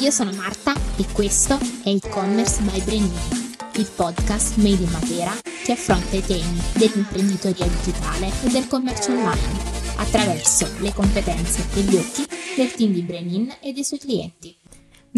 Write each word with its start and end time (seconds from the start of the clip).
io 0.00 0.10
sono 0.12 0.32
Marta 0.32 0.74
e 0.96 1.06
questo 1.12 1.58
è 1.82 1.88
e-commerce 1.88 2.62
by 2.62 2.80
Brenini, 2.82 3.18
il 3.74 3.90
podcast 3.96 4.56
made 4.56 4.82
in 4.82 4.90
Matera 4.90 5.32
che 5.64 5.72
affronta 5.72 6.14
i 6.14 6.24
temi 6.24 6.60
dell'imprenditoria 6.74 7.66
digitale 7.66 8.30
e 8.44 8.48
del 8.48 8.68
commercio 8.68 9.10
online 9.10 9.76
attraverso 9.96 10.68
le 10.78 10.92
competenze 10.92 11.66
e 11.74 11.80
gli 11.80 11.96
occhi 11.96 12.26
del 12.54 12.72
team 12.74 12.92
di 12.92 13.02
Brenin 13.02 13.56
e 13.60 13.72
dei 13.72 13.84
suoi 13.84 13.98
clienti. 13.98 14.57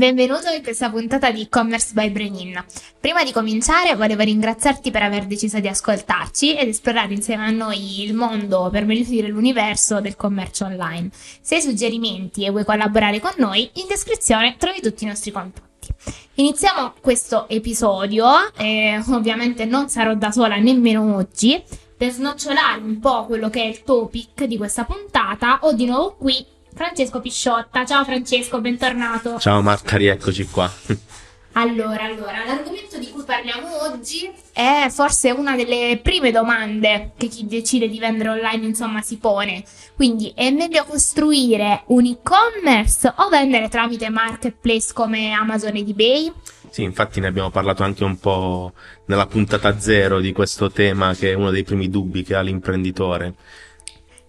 Benvenuto 0.01 0.49
in 0.49 0.63
questa 0.63 0.89
puntata 0.89 1.31
di 1.31 1.43
e-commerce 1.43 1.93
by 1.93 2.09
Brenin. 2.09 2.65
Prima 2.99 3.23
di 3.23 3.33
cominciare 3.33 3.95
volevo 3.95 4.23
ringraziarti 4.23 4.91
per 4.91 5.03
aver 5.03 5.27
deciso 5.27 5.61
di 5.61 5.69
ascoltarci 5.69 6.57
ed 6.57 6.69
esplorare 6.69 7.13
insieme 7.13 7.45
a 7.45 7.51
noi 7.51 8.03
il 8.03 8.15
mondo, 8.15 8.71
per 8.73 8.87
meglio 8.87 9.05
dire 9.05 9.29
l'universo 9.29 10.01
del 10.01 10.17
commercio 10.17 10.65
online. 10.65 11.11
Se 11.13 11.57
hai 11.57 11.61
suggerimenti 11.61 12.47
e 12.47 12.51
vuoi 12.51 12.65
collaborare 12.65 13.21
con 13.21 13.33
noi, 13.37 13.69
in 13.75 13.89
descrizione 13.89 14.57
trovi 14.57 14.81
tutti 14.81 15.05
i 15.05 15.07
nostri 15.07 15.33
contatti. 15.33 15.89
Iniziamo 16.37 16.95
questo 17.03 17.47
episodio 17.51 18.55
e 18.57 18.99
ovviamente 19.11 19.67
non 19.67 19.91
sarò 19.91 20.15
da 20.15 20.31
sola 20.31 20.57
nemmeno 20.57 21.15
oggi. 21.15 21.63
Per 21.95 22.11
snocciolare 22.11 22.81
un 22.81 23.01
po' 23.01 23.27
quello 23.27 23.51
che 23.51 23.61
è 23.65 23.67
il 23.67 23.83
topic 23.83 24.45
di 24.45 24.57
questa 24.57 24.85
puntata, 24.85 25.59
ho 25.61 25.75
di 25.75 25.85
nuovo 25.85 26.17
qui 26.17 26.43
Francesco 26.75 27.21
Pisciotta. 27.21 27.85
Ciao 27.85 28.05
Francesco, 28.05 28.61
bentornato. 28.61 29.39
Ciao 29.39 29.61
Marta, 29.63 29.97
rieccoci 29.97 30.45
qua. 30.47 30.71
Allora, 31.55 32.05
allora, 32.05 32.45
l'argomento 32.47 32.97
di 32.99 33.11
cui 33.11 33.25
parliamo 33.25 33.83
oggi 33.83 34.31
è 34.53 34.87
forse 34.89 35.33
una 35.33 35.57
delle 35.57 35.99
prime 36.01 36.31
domande 36.31 37.11
che 37.17 37.27
chi 37.27 37.45
decide 37.47 37.89
di 37.89 37.99
vendere 37.99 38.29
online, 38.29 38.67
insomma, 38.67 39.01
si 39.03 39.19
pone. 39.19 39.65
Quindi, 39.97 40.33
è 40.37 40.51
meglio 40.53 40.85
costruire 40.85 41.83
un 41.87 42.07
e-commerce 42.07 43.13
o 43.17 43.29
vendere 43.29 43.69
tramite 43.69 44.09
marketplace 44.11 44.93
come 44.93 45.33
Amazon 45.33 45.75
ed 45.75 45.89
eBay? 45.89 46.33
Sì, 46.71 46.85
infatti 46.85 47.19
ne 47.19 47.27
abbiamo 47.27 47.51
parlato 47.51 47.83
anche 47.83 48.05
un 48.05 48.17
po' 48.19 48.73
nella 49.07 49.27
puntata 49.27 49.81
zero 49.81 50.21
di 50.21 50.31
questo 50.31 50.71
tema 50.71 51.15
che 51.15 51.33
è 51.33 51.35
uno 51.35 51.51
dei 51.51 51.65
primi 51.65 51.91
dubbi 51.91 52.23
che 52.23 52.37
ha 52.37 52.43
l'imprenditore. 52.43 53.35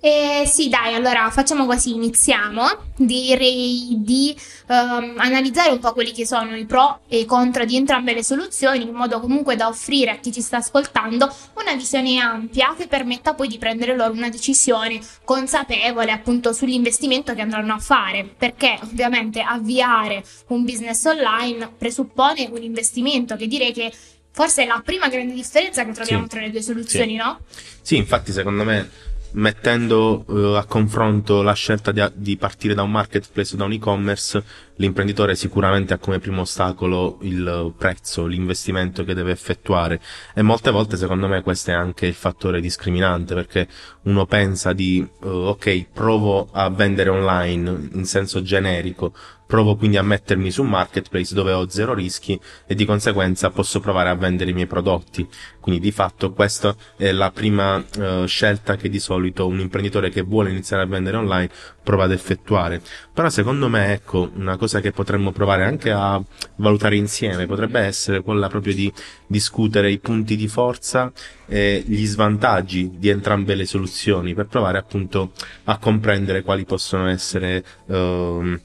Eh, 0.03 0.45
sì, 0.47 0.67
dai, 0.67 0.95
allora 0.95 1.30
facciamo 1.30 1.67
così, 1.67 1.91
iniziamo. 1.94 2.66
Direi 2.95 3.97
di 3.99 4.35
um, 4.67 5.13
analizzare 5.17 5.69
un 5.71 5.77
po' 5.77 5.93
quelli 5.93 6.11
che 6.11 6.25
sono 6.25 6.55
i 6.55 6.66
pro 6.66 7.02
e 7.08 7.19
i 7.19 7.25
contro 7.25 7.66
di 7.66 7.75
entrambe 7.75 8.11
le 8.13 8.23
soluzioni, 8.23 8.81
in 8.81 8.95
modo 8.95 9.19
comunque 9.19 9.55
da 9.55 9.67
offrire 9.67 10.09
a 10.09 10.16
chi 10.16 10.31
ci 10.31 10.41
sta 10.41 10.58
ascoltando 10.58 11.31
una 11.53 11.75
visione 11.75 12.19
ampia 12.19 12.73
che 12.75 12.88
permetta 12.88 13.35
poi 13.35 13.47
di 13.47 13.59
prendere 13.59 13.95
loro 13.95 14.11
una 14.13 14.30
decisione 14.30 14.99
consapevole 15.23 16.11
appunto 16.11 16.52
sull'investimento 16.52 17.36
che 17.36 17.41
andranno 17.41 17.75
a 17.75 17.80
fare, 17.80 18.23
perché 18.36 18.80
ovviamente 18.81 19.41
avviare 19.41 20.23
un 20.47 20.63
business 20.65 21.05
online 21.05 21.73
presuppone 21.77 22.49
un 22.52 22.63
investimento 22.63 23.36
che 23.36 23.45
direi 23.45 23.71
che 23.71 23.93
forse 24.31 24.63
è 24.63 24.65
la 24.65 24.81
prima 24.83 25.09
grande 25.09 25.33
differenza 25.36 25.86
che 25.86 25.91
troviamo 25.91 26.23
Sì. 26.23 26.30
tra 26.30 26.39
le 26.41 26.49
due 26.49 26.61
soluzioni, 26.63 27.11
Sì. 27.11 27.15
no? 27.17 27.39
Sì, 27.81 27.97
infatti 27.97 28.31
secondo 28.31 28.63
me 28.63 28.89
mettendo 29.33 30.25
eh, 30.27 30.57
a 30.57 30.65
confronto 30.65 31.41
la 31.41 31.53
scelta 31.53 31.91
di, 31.91 32.03
di 32.13 32.37
partire 32.37 32.73
da 32.73 32.83
un 32.83 32.91
marketplace 32.91 33.55
o 33.55 33.57
da 33.57 33.65
un 33.65 33.73
e-commerce, 33.73 34.43
l'imprenditore 34.75 35.35
sicuramente 35.35 35.93
ha 35.93 35.97
come 35.97 36.19
primo 36.19 36.41
ostacolo 36.41 37.19
il 37.21 37.73
prezzo, 37.77 38.25
l'investimento 38.25 39.03
che 39.03 39.13
deve 39.13 39.31
effettuare. 39.31 40.02
E 40.33 40.41
molte 40.41 40.71
volte 40.71 40.97
secondo 40.97 41.27
me 41.27 41.41
questo 41.41 41.71
è 41.71 41.73
anche 41.73 42.05
il 42.05 42.13
fattore 42.13 42.61
discriminante 42.61 43.33
perché 43.33 43.67
uno 44.03 44.25
pensa 44.25 44.73
di 44.73 44.99
eh, 45.23 45.27
ok, 45.27 45.87
provo 45.93 46.49
a 46.52 46.69
vendere 46.69 47.09
online 47.09 47.89
in 47.93 48.05
senso 48.05 48.41
generico, 48.41 49.13
provo 49.52 49.75
quindi 49.75 49.97
a 49.97 50.02
mettermi 50.02 50.49
su 50.49 50.61
un 50.63 50.69
marketplace 50.69 51.33
dove 51.33 51.52
ho 51.52 51.67
zero 51.67 51.94
rischi 51.94 52.39
e 52.66 52.73
di 52.73 52.85
conseguenza 52.85 53.49
posso 53.49 53.81
provare 53.81 54.08
a 54.08 54.16
vendere 54.16 54.52
i 54.52 54.53
miei 54.53 54.66
prodotti. 54.66 55.27
Quindi 55.59 55.81
di 55.81 55.91
fatto 55.91 56.31
questa 56.31 56.73
è 56.95 57.11
la 57.11 57.31
prima 57.31 57.83
eh, 57.99 58.23
scelta 58.27 58.77
che 58.77 58.87
di 58.87 58.99
solito 58.99 59.45
un 59.48 59.59
imprenditore 59.59 60.09
che 60.09 60.21
vuole 60.21 60.52
iniziare 60.52 60.83
a 60.83 60.86
vendere 60.86 61.17
online 61.17 61.49
prova 61.83 62.05
ad 62.05 62.14
effettuare. 62.14 62.81
Però 63.14 63.27
secondo 63.27 63.67
me, 63.67 63.92
ecco, 63.92 64.31
una 64.36 64.55
cosa 64.55 64.80
che 64.80 64.92
potremmo 64.92 65.33
provare 65.33 65.65
anche 65.65 65.92
a 65.92 66.23
valutare 66.55 66.95
insieme 66.95 67.45
potrebbe 67.45 67.81
essere 67.81 68.21
quella 68.21 68.47
proprio 68.47 68.73
di 68.73 68.89
discutere 69.27 69.92
i 69.92 69.99
punti 69.99 70.37
di 70.37 70.47
forza 70.47 71.11
e 71.45 71.83
gli 71.86 72.05
svantaggi 72.05 72.89
di 72.95 73.09
entrambe 73.09 73.55
le 73.55 73.65
soluzioni 73.65 74.33
per 74.33 74.45
provare 74.45 74.77
appunto 74.77 75.33
a 75.65 75.77
comprendere 75.77 76.42
quali 76.42 76.64
possono 76.64 77.09
essere 77.09 77.61
ehm, 77.87 78.61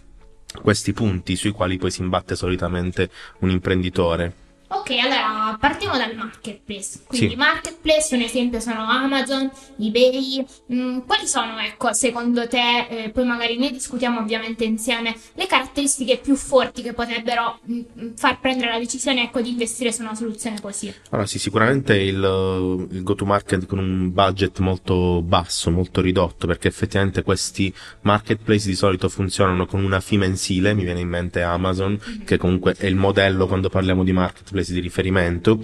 questi 0.61 0.93
punti 0.93 1.37
sui 1.37 1.51
quali 1.51 1.79
poi 1.79 1.91
si 1.91 2.03
imbatte 2.03 2.37
solitamente 2.37 3.11
un 3.41 3.51
imprenditore. 3.51 4.45
Ok, 4.69 4.91
allora 4.99 5.57
partiamo 5.61 5.97
dal 5.97 6.15
marketplace. 6.17 7.01
Quindi 7.07 7.31
Sì. 7.31 7.37
marketplace, 7.37 8.15
un 8.17 8.23
esempio 8.23 8.59
sono 8.59 8.85
Amazon, 8.85 9.49
eBay. 9.79 10.45
Mm, 10.73 10.99
quali 11.07 11.27
sono, 11.29 11.59
ecco, 11.61 11.93
secondo 11.93 12.49
te, 12.49 12.87
eh, 12.89 13.11
poi 13.11 13.25
magari 13.25 13.57
ne 13.59 13.71
discutiamo 13.71 14.19
ovviamente 14.21 14.65
insieme, 14.65 15.15
le 15.35 15.47
caratteristiche 15.47 16.19
più 16.19 16.35
forti 16.35 16.83
che 16.83 16.95
potrebbero 16.95 17.61
mm, 17.71 17.81
mm, 18.01 18.09
far 18.17 18.41
prendere 18.41 18.73
la 18.73 18.79
decisione, 18.79 19.23
ecco, 19.23 19.41
di 19.41 19.51
investire 19.51 19.93
su 19.93 20.03
una 20.03 20.17
soluzione 20.17 20.61
così? 20.61 20.93
Allora 21.11 21.29
sì, 21.29 21.39
sicuramente 21.39 21.95
il, 21.97 22.89
il 22.91 23.03
go-to-market 23.05 23.67
con 23.67 23.79
un 23.79 24.13
budget 24.13 24.59
molto 24.59 25.23
basso, 25.23 25.71
molto 25.71 26.01
ridotto, 26.01 26.49
perché 26.49 26.67
effettivamente 26.67 27.23
questi 27.23 27.73
marketplace 28.01 28.67
di 28.67 28.75
solito 28.75 29.09
funzionano 29.09 29.67
con 29.67 29.85
una 29.85 30.01
fee 30.01 30.19
mensile, 30.19 30.75
mi 30.75 30.83
viene 30.83 31.01
in 31.01 31.09
mente 31.09 31.43
Amazon, 31.43 31.97
che 32.25 32.37
comunque 32.37 32.75
è 32.77 32.87
il 32.87 32.97
modello 32.97 33.47
quando 33.47 33.69
parliamo 33.69 34.03
di 34.03 34.13
marketplace 34.13 34.55
di 34.65 34.81
riferimento, 34.81 35.61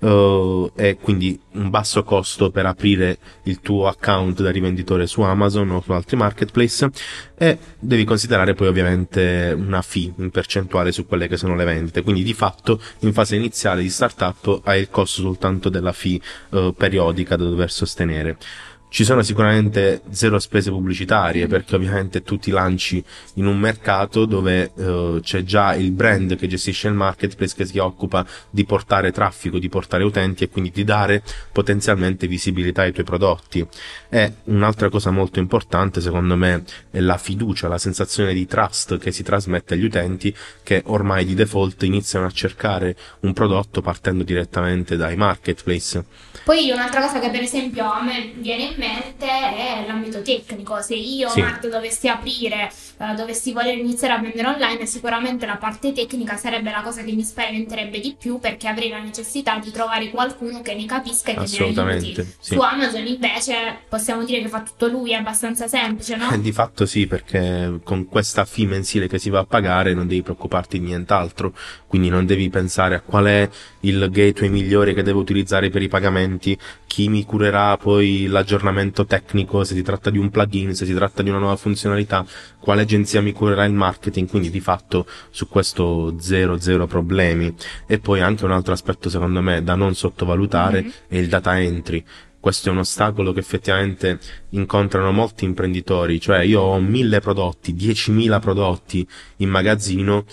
eh, 0.00 0.72
e 0.76 0.96
quindi 1.00 1.38
un 1.52 1.70
basso 1.70 2.02
costo 2.02 2.50
per 2.50 2.66
aprire 2.66 3.18
il 3.44 3.60
tuo 3.60 3.86
account 3.88 4.42
da 4.42 4.50
rivenditore 4.50 5.06
su 5.06 5.22
Amazon 5.22 5.70
o 5.70 5.82
su 5.82 5.92
altri 5.92 6.16
marketplace, 6.16 6.90
e 7.36 7.58
devi 7.78 8.04
considerare 8.04 8.54
poi 8.54 8.68
ovviamente 8.68 9.54
una 9.56 9.82
fee 9.82 10.12
in 10.16 10.30
percentuale 10.30 10.92
su 10.92 11.06
quelle 11.06 11.28
che 11.28 11.36
sono 11.36 11.54
le 11.54 11.64
vendite, 11.64 12.02
quindi 12.02 12.22
di 12.22 12.34
fatto 12.34 12.80
in 13.00 13.12
fase 13.12 13.36
iniziale 13.36 13.82
di 13.82 13.90
startup 13.90 14.60
hai 14.64 14.80
il 14.80 14.90
costo 14.90 15.22
soltanto 15.22 15.68
della 15.68 15.92
fee 15.92 16.20
eh, 16.50 16.74
periodica 16.76 17.36
da 17.36 17.44
dover 17.44 17.70
sostenere. 17.70 18.36
Ci 18.96 19.04
sono 19.04 19.20
sicuramente 19.20 20.00
zero 20.08 20.38
spese 20.38 20.70
pubblicitarie 20.70 21.48
perché 21.48 21.74
ovviamente 21.74 22.22
tu 22.22 22.38
ti 22.38 22.50
lanci 22.50 23.04
in 23.34 23.44
un 23.44 23.58
mercato 23.58 24.24
dove 24.24 24.72
eh, 24.74 25.18
c'è 25.20 25.42
già 25.42 25.74
il 25.74 25.90
brand 25.90 26.34
che 26.34 26.46
gestisce 26.46 26.88
il 26.88 26.94
marketplace 26.94 27.54
che 27.54 27.66
si 27.66 27.76
occupa 27.76 28.24
di 28.48 28.64
portare 28.64 29.12
traffico, 29.12 29.58
di 29.58 29.68
portare 29.68 30.02
utenti 30.02 30.44
e 30.44 30.48
quindi 30.48 30.70
di 30.70 30.82
dare 30.82 31.22
potenzialmente 31.52 32.26
visibilità 32.26 32.80
ai 32.84 32.92
tuoi 32.92 33.04
prodotti. 33.04 33.68
E 34.08 34.32
un'altra 34.44 34.88
cosa 34.88 35.10
molto 35.10 35.40
importante 35.40 36.00
secondo 36.00 36.34
me 36.34 36.64
è 36.90 37.00
la 37.00 37.18
fiducia, 37.18 37.68
la 37.68 37.76
sensazione 37.76 38.32
di 38.32 38.46
trust 38.46 38.96
che 38.96 39.12
si 39.12 39.22
trasmette 39.22 39.74
agli 39.74 39.84
utenti 39.84 40.34
che 40.62 40.82
ormai 40.86 41.26
di 41.26 41.34
default 41.34 41.82
iniziano 41.82 42.24
a 42.24 42.30
cercare 42.30 42.96
un 43.20 43.34
prodotto 43.34 43.82
partendo 43.82 44.24
direttamente 44.24 44.96
dai 44.96 45.16
marketplace. 45.16 46.02
Poi 46.44 46.70
un'altra 46.70 47.02
cosa 47.02 47.18
che 47.18 47.28
per 47.28 47.42
esempio 47.42 47.84
a 47.84 48.02
me 48.02 48.32
viene 48.36 48.62
in 48.62 48.68
mente 48.76 48.84
è 49.18 49.84
l'ambito 49.86 50.22
tecnico. 50.22 50.80
Se 50.80 50.94
io, 50.94 51.28
Sì. 51.28 51.40
Marta, 51.40 51.68
dovessi 51.68 52.08
aprire, 52.08 52.70
eh, 52.98 53.14
dovessi 53.14 53.52
voler 53.52 53.76
iniziare 53.78 54.14
a 54.14 54.18
vendere 54.18 54.48
online, 54.48 54.86
sicuramente 54.86 55.46
la 55.46 55.56
parte 55.56 55.92
tecnica 55.92 56.36
sarebbe 56.36 56.70
la 56.70 56.82
cosa 56.82 57.02
che 57.02 57.12
mi 57.12 57.22
spaventerebbe 57.22 58.00
di 58.00 58.16
più 58.18 58.38
perché 58.38 58.68
avrei 58.68 58.90
la 58.90 59.00
necessità 59.00 59.58
di 59.58 59.70
trovare 59.70 60.10
qualcuno 60.10 60.62
che 60.62 60.74
ne 60.74 60.86
capisca 60.86 61.32
e 61.32 61.34
che 61.34 61.40
mi 61.40 61.46
aiuti. 61.90 62.14
Sì. 62.38 62.54
Su 62.54 62.60
Amazon 62.60 63.06
invece 63.06 63.78
possiamo 63.88 64.24
dire 64.24 64.42
che 64.42 64.48
fa 64.48 64.62
tutto 64.62 64.86
lui, 64.86 65.12
è 65.12 65.14
abbastanza 65.14 65.66
semplice, 65.68 66.16
no? 66.16 66.36
Di 66.46 66.52
fatto 66.52 66.86
sì, 66.86 67.06
perché 67.06 67.80
con 67.82 68.06
questa 68.06 68.44
fee 68.44 68.66
mensile 68.66 69.08
che 69.08 69.18
si 69.18 69.30
va 69.30 69.40
a 69.40 69.44
pagare 69.44 69.94
non 69.94 70.06
devi 70.06 70.22
preoccuparti 70.22 70.78
di 70.78 70.86
nient'altro, 70.86 71.52
quindi 71.96 72.10
non 72.10 72.26
devi 72.26 72.50
pensare 72.50 72.94
a 72.96 73.00
qual 73.00 73.24
è 73.24 73.48
il 73.80 74.08
gateway 74.10 74.50
migliore 74.50 74.92
che 74.92 75.02
devo 75.02 75.18
utilizzare 75.18 75.70
per 75.70 75.80
i 75.80 75.88
pagamenti, 75.88 76.56
chi 76.86 77.08
mi 77.08 77.24
curerà 77.24 77.74
poi 77.78 78.26
l'aggiornamento 78.26 79.06
tecnico, 79.06 79.64
se 79.64 79.74
si 79.74 79.80
tratta 79.80 80.10
di 80.10 80.18
un 80.18 80.28
plugin, 80.28 80.74
se 80.74 80.84
si 80.84 80.92
tratta 80.92 81.22
di 81.22 81.30
una 81.30 81.38
nuova 81.38 81.56
funzionalità, 81.56 82.26
quale 82.60 82.82
agenzia 82.82 83.22
mi 83.22 83.32
curerà 83.32 83.64
il 83.64 83.72
marketing, 83.72 84.28
quindi 84.28 84.50
di 84.50 84.60
fatto 84.60 85.06
su 85.30 85.48
questo 85.48 86.16
zero 86.18 86.58
zero 86.58 86.86
problemi. 86.86 87.54
E 87.86 87.98
poi 87.98 88.20
anche 88.20 88.44
un 88.44 88.52
altro 88.52 88.74
aspetto 88.74 89.08
secondo 89.08 89.40
me 89.40 89.62
da 89.62 89.74
non 89.74 89.94
sottovalutare 89.94 90.82
Mhm. 90.82 90.92
è 91.08 91.16
il 91.16 91.28
data 91.28 91.58
entry. 91.58 92.04
Questo 92.38 92.68
è 92.68 92.72
un 92.72 92.78
ostacolo 92.78 93.32
che 93.32 93.40
effettivamente 93.40 94.18
incontrano 94.50 95.12
molti 95.12 95.46
imprenditori, 95.46 96.20
cioè 96.20 96.40
io 96.40 96.60
ho 96.60 96.78
mille 96.78 97.20
prodotti, 97.20 97.74
10.000 97.74 98.38
prodotti 98.38 99.04
in 99.38 99.48
magazzino, 99.48 100.24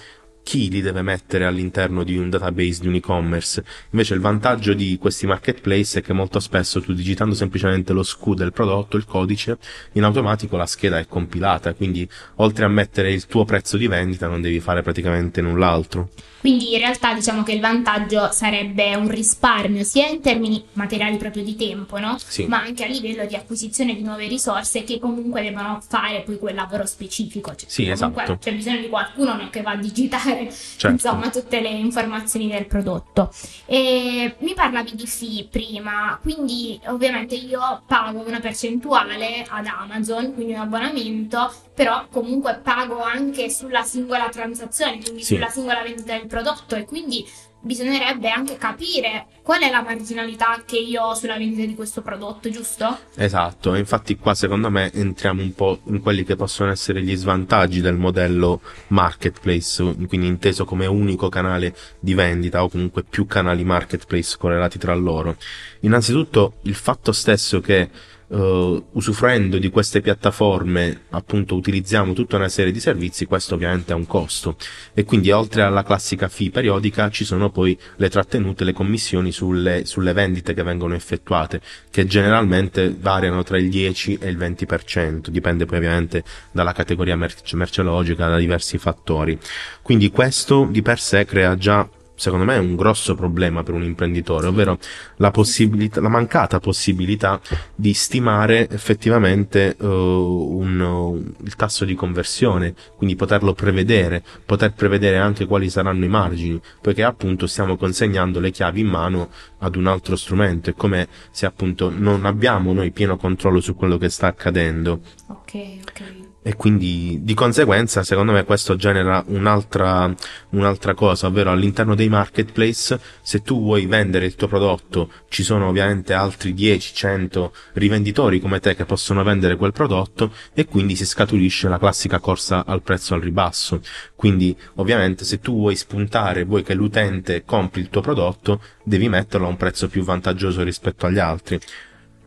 chi 0.43 0.69
li 0.69 0.81
deve 0.81 1.01
mettere 1.01 1.45
all'interno 1.45 2.03
di 2.03 2.17
un 2.17 2.29
database 2.29 2.81
di 2.81 2.87
un 2.87 2.95
e-commerce. 2.95 3.63
Invece 3.91 4.13
il 4.13 4.19
vantaggio 4.19 4.73
di 4.73 4.97
questi 4.99 5.25
marketplace 5.25 5.99
è 5.99 6.01
che 6.01 6.13
molto 6.13 6.39
spesso 6.39 6.81
tu 6.81 6.93
digitando 6.93 7.33
semplicemente 7.33 7.93
lo 7.93 8.03
SKU 8.03 8.33
del 8.35 8.51
prodotto, 8.51 8.97
il 8.97 9.05
codice, 9.05 9.57
in 9.93 10.03
automatico 10.03 10.57
la 10.57 10.65
scheda 10.65 10.99
è 10.99 11.07
compilata, 11.07 11.73
quindi 11.73 12.07
oltre 12.35 12.65
a 12.65 12.67
mettere 12.67 13.11
il 13.11 13.25
tuo 13.25 13.45
prezzo 13.45 13.77
di 13.77 13.87
vendita 13.87 14.27
non 14.27 14.41
devi 14.41 14.59
fare 14.59 14.81
praticamente 14.81 15.41
null'altro. 15.41 16.09
Quindi 16.43 16.73
in 16.73 16.79
realtà 16.79 17.13
diciamo 17.13 17.41
che 17.41 17.53
il 17.53 17.61
vantaggio 17.61 18.29
sarebbe 18.33 18.95
un 18.95 19.07
risparmio 19.07 19.81
sia 19.85 20.07
in 20.09 20.19
termini 20.19 20.61
materiali 20.73 21.15
proprio 21.15 21.41
di 21.41 21.55
tempo, 21.55 21.99
no? 21.99 22.17
Sì. 22.19 22.47
Ma 22.47 22.59
anche 22.61 22.83
a 22.83 22.87
livello 22.87 23.25
di 23.25 23.33
acquisizione 23.35 23.95
di 23.95 24.03
nuove 24.03 24.27
risorse 24.27 24.83
che 24.83 24.99
comunque 24.99 25.41
devono 25.41 25.79
fare 25.87 26.19
poi 26.19 26.37
quel 26.37 26.55
lavoro 26.55 26.85
specifico. 26.85 27.55
Cioè, 27.55 27.69
Sì, 27.69 27.89
comunque 27.93 28.23
esatto. 28.23 28.39
c'è 28.41 28.53
bisogno 28.53 28.81
di 28.81 28.89
qualcuno 28.89 29.35
no, 29.37 29.49
che 29.49 29.61
va 29.61 29.71
a 29.71 29.75
digitare 29.77 30.51
Certo. 30.51 30.87
insomma 30.91 31.29
tutte 31.29 31.61
le 31.61 31.69
informazioni 31.69 32.49
del 32.49 32.65
prodotto. 32.65 33.31
E 33.65 34.35
mi 34.39 34.53
parlavi 34.53 34.95
di 34.95 35.07
fee 35.07 35.47
prima, 35.49 36.19
quindi 36.21 36.77
ovviamente 36.87 37.35
io 37.35 37.83
pago 37.87 38.21
una 38.27 38.41
percentuale 38.41 39.45
ad 39.47 39.65
Amazon, 39.65 40.33
quindi 40.33 40.51
un 40.51 40.59
abbonamento, 40.59 41.53
però 41.73 42.05
comunque 42.11 42.59
pago 42.61 43.01
anche 43.01 43.49
sulla 43.49 43.83
singola 43.83 44.27
transazione, 44.27 44.99
quindi 45.01 45.23
Sì. 45.23 45.35
sulla 45.35 45.47
singola 45.47 45.81
vendita 45.81 46.11
del 46.11 46.19
prodotto 46.19 46.31
e 46.75 46.85
quindi 46.85 47.25
bisognerebbe 47.63 48.29
anche 48.29 48.57
capire 48.57 49.27
qual 49.41 49.61
è 49.61 49.69
la 49.69 49.81
marginalità 49.81 50.63
che 50.65 50.77
io 50.77 51.01
ho 51.03 51.13
sulla 51.13 51.37
vendita 51.37 51.65
di 51.65 51.75
questo 51.75 52.01
prodotto, 52.01 52.49
giusto? 52.49 52.97
Esatto, 53.15 53.75
infatti 53.75 54.17
qua 54.17 54.33
secondo 54.33 54.69
me 54.69 54.91
entriamo 54.91 55.41
un 55.41 55.53
po' 55.53 55.79
in 55.85 56.01
quelli 56.01 56.23
che 56.23 56.35
possono 56.35 56.71
essere 56.71 57.01
gli 57.01 57.15
svantaggi 57.15 57.81
del 57.81 57.95
modello 57.95 58.61
marketplace, 58.87 59.95
quindi 60.07 60.27
inteso 60.27 60.65
come 60.65 60.85
unico 60.85 61.29
canale 61.29 61.75
di 61.99 62.13
vendita 62.13 62.63
o 62.63 62.69
comunque 62.69 63.03
più 63.03 63.25
canali 63.25 63.63
marketplace 63.63 64.37
correlati 64.37 64.77
tra 64.77 64.93
loro. 64.93 65.37
Innanzitutto 65.81 66.55
il 66.63 66.75
fatto 66.75 67.11
stesso 67.11 67.59
che 67.61 67.89
eh, 68.33 68.83
usufruendo 68.91 69.59
di 69.59 69.69
queste 69.69 70.01
piattaforme 70.01 71.03
appunto 71.11 71.55
utilizziamo 71.55 72.13
tutta 72.13 72.35
una 72.35 72.49
serie 72.49 72.71
di 72.71 72.79
servizi, 72.79 73.25
questo 73.25 73.53
ovviamente 73.53 73.93
ha 73.93 73.95
un 73.95 74.07
costo 74.07 74.57
e 74.93 75.03
quindi 75.03 75.29
oltre 75.29 75.61
alla 75.61 75.83
classica 75.83 76.27
fee 76.27 76.49
periodica 76.49 77.09
ci 77.11 77.25
sono 77.25 77.51
poi 77.51 77.77
le 77.97 78.09
trattenute, 78.09 78.63
le 78.63 78.73
commissioni 78.73 79.31
sulle, 79.31 79.85
sulle 79.85 80.13
vendite 80.13 80.53
che 80.53 80.63
vengono 80.63 80.95
effettuate 80.95 81.61
che 81.91 82.05
generalmente 82.07 82.95
variano 82.99 83.43
tra 83.43 83.57
il 83.57 83.69
10 83.69 84.17
e 84.19 84.29
il 84.29 84.37
20%, 84.37 85.27
dipende 85.27 85.65
poi 85.65 85.77
ovviamente 85.77 86.23
dalla 86.51 86.73
categoria 86.73 87.15
merce- 87.15 87.55
merceologica, 87.55 88.27
da 88.27 88.37
diversi 88.37 88.79
fattori. 88.79 89.37
Quindi 89.83 90.09
questo 90.09 90.67
di 90.69 90.81
per 90.81 90.99
sé 90.99 91.25
crea 91.25 91.55
già 91.55 91.87
secondo 92.23 92.45
me 92.45 92.57
un 92.57 92.75
grosso 92.77 93.15
problema 93.15 93.63
per 93.63 93.73
un 93.73 93.83
imprenditore, 93.83 94.47
ovvero 94.47 94.77
la 95.17 95.29
possibilità, 95.29 95.99
la 95.99 96.07
mancata 96.07 96.59
possibilità 96.61 97.41
di 97.75 97.93
stimare 97.93 98.69
effettivamente 98.69 99.75
eh, 99.77 99.85
un, 99.85 100.79
un- 100.79 101.33
il 101.43 101.55
tasso 101.57 101.83
di 101.83 101.95
conversione, 101.95 102.73
quindi 102.95 103.15
poterlo 103.17 103.53
prevedere, 103.53 104.23
poter 104.45 104.73
prevedere 104.73 105.17
anche 105.17 105.45
quali 105.45 105.69
saranno 105.69 106.05
i 106.05 106.07
margini, 106.09 106.59
poiché 106.81 107.03
appunto 107.03 107.45
stiamo 107.45 107.75
consegnando 107.75 108.39
le 108.39 108.51
chiavi 108.51 108.79
in 108.79 108.87
mano 108.87 109.29
ad 109.59 109.75
un 109.75 109.87
altro 109.87 110.15
strumento, 110.15 110.69
è 110.69 110.73
come 110.73 111.07
se 111.31 111.45
appunto 111.45 111.89
non 111.93 112.25
abbiamo 112.25 112.71
noi 112.71 112.91
pieno 112.91 113.17
controllo 113.17 113.59
su 113.59 113.75
quello 113.75 113.97
che 113.97 114.07
sta 114.09 114.27
accadendo. 114.27 115.01
Ok, 115.27 115.53
ok. 115.81 116.22
E 116.45 116.57
quindi 116.57 117.19
di 117.21 117.33
conseguenza, 117.33 118.03
secondo 118.03 118.33
me, 118.33 118.43
questo 118.43 118.75
genera 118.75 119.23
un'altra, 119.27 120.13
un'altra 120.49 120.93
cosa, 120.93 121.27
ovvero 121.27 121.51
all'interno 121.51 121.95
dei 121.95 122.09
marketplace, 122.09 122.99
se 123.21 123.41
tu 123.41 123.61
vuoi 123.61 123.85
vendere 123.85 124.25
il 124.25 124.35
tuo 124.35 124.49
prodotto, 124.49 125.09
ci 125.29 125.41
sono 125.41 125.69
ovviamente 125.69 126.11
altri 126.11 126.53
10, 126.53 126.93
100 126.93 127.53
rivenditori 127.75 128.41
come 128.41 128.59
te 128.59 128.75
che 128.75 128.83
possono 128.83 129.23
vendere 129.23 129.55
quel 129.55 129.71
prodotto 129.71 130.33
e 130.53 130.65
quindi 130.65 130.97
si 130.97 131.05
scaturisce 131.05 131.69
la 131.69 131.79
classica 131.79 132.19
corsa 132.19 132.65
al 132.65 132.81
prezzo 132.81 133.13
al 133.13 133.21
ribasso. 133.21 133.79
Quindi, 134.13 134.53
ovviamente, 134.75 135.23
se 135.23 135.39
tu 135.39 135.55
vuoi 135.55 135.77
spuntare, 135.77 136.43
vuoi 136.43 136.63
che 136.63 136.73
l'utente 136.73 137.45
compri 137.45 137.79
il 137.79 137.89
tuo 137.89 138.01
prodotto, 138.01 138.61
devi 138.83 139.07
metterlo 139.07 139.45
a 139.45 139.49
un 139.49 139.55
prezzo 139.55 139.87
più 139.87 140.03
vantaggioso 140.03 140.61
rispetto 140.61 141.05
agli 141.05 141.19
altri. 141.19 141.57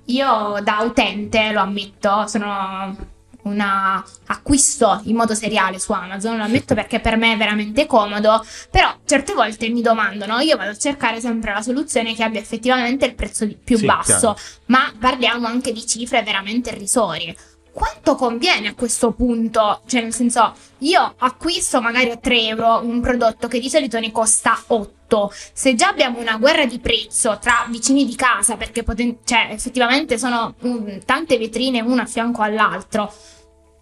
Io 0.07 0.59
da 0.63 0.81
utente, 0.81 1.53
lo 1.53 1.61
ammetto, 1.61 2.27
sono 2.29 3.15
una 3.47 4.05
acquisto 4.27 5.01
in 5.05 5.17
modo 5.17 5.35
seriale 5.35 5.79
su 5.79 5.93
Amazon, 5.93 6.37
lo 6.37 6.43
ammetto 6.45 6.75
perché 6.75 7.01
per 7.01 7.17
me 7.17 7.33
è 7.33 7.37
veramente 7.37 7.87
comodo, 7.87 8.45
però 8.71 8.95
certe 9.05 9.33
volte 9.35 9.69
mi 9.69 9.83
domando, 9.83 10.27
no? 10.27 10.39
Io 10.41 10.57
vado 10.57 10.71
a 10.71 10.77
cercare 10.77 11.21
sempre 11.21 11.53
la 11.53 11.63
soluzione 11.63 12.15
che 12.15 12.23
abbia 12.23 12.41
effettivamente 12.41 13.07
il 13.07 13.15
prezzo 13.15 13.49
più 13.65 13.77
Sì, 13.79 13.87
basso, 13.87 14.35
chiaro. 14.35 14.39
ma 14.67 14.93
parliamo 14.99 15.47
anche 15.47 15.73
di 15.73 15.87
cifre 15.87 16.23
veramente 16.23 16.71
irrisorie. 16.71 17.35
Quanto 17.73 18.15
conviene 18.15 18.69
a 18.69 18.75
questo 18.75 19.13
punto? 19.13 19.83
Cioè, 19.87 20.01
nel 20.01 20.15
senso, 20.15 20.55
io 20.79 21.15
acquisto 21.19 21.83
magari 21.83 22.09
a 22.11 22.17
3 22.17 22.47
euro 22.47 22.81
un 22.83 23.03
prodotto 23.03 23.49
che 23.49 23.61
di 23.61 23.69
solito 23.69 24.01
ne 24.01 24.11
costa 24.11 24.59
8. 24.69 25.31
Se 25.53 25.75
già 25.75 25.89
abbiamo 25.89 26.19
una 26.19 26.39
guerra 26.39 26.65
di 26.65 26.79
prezzo 26.79 27.39
tra 27.39 27.67
vicini 27.69 28.07
di 28.07 28.17
casa, 28.17 28.57
perché 28.57 28.83
poten- 28.83 29.19
cioè, 29.25 29.49
effettivamente 29.51 30.17
sono 30.17 30.55
mm, 30.67 31.01
tante 31.05 31.37
vetrine 31.37 31.83
una 31.83 32.05
a 32.05 32.07
fianco 32.07 32.41
all'altro, 32.41 33.13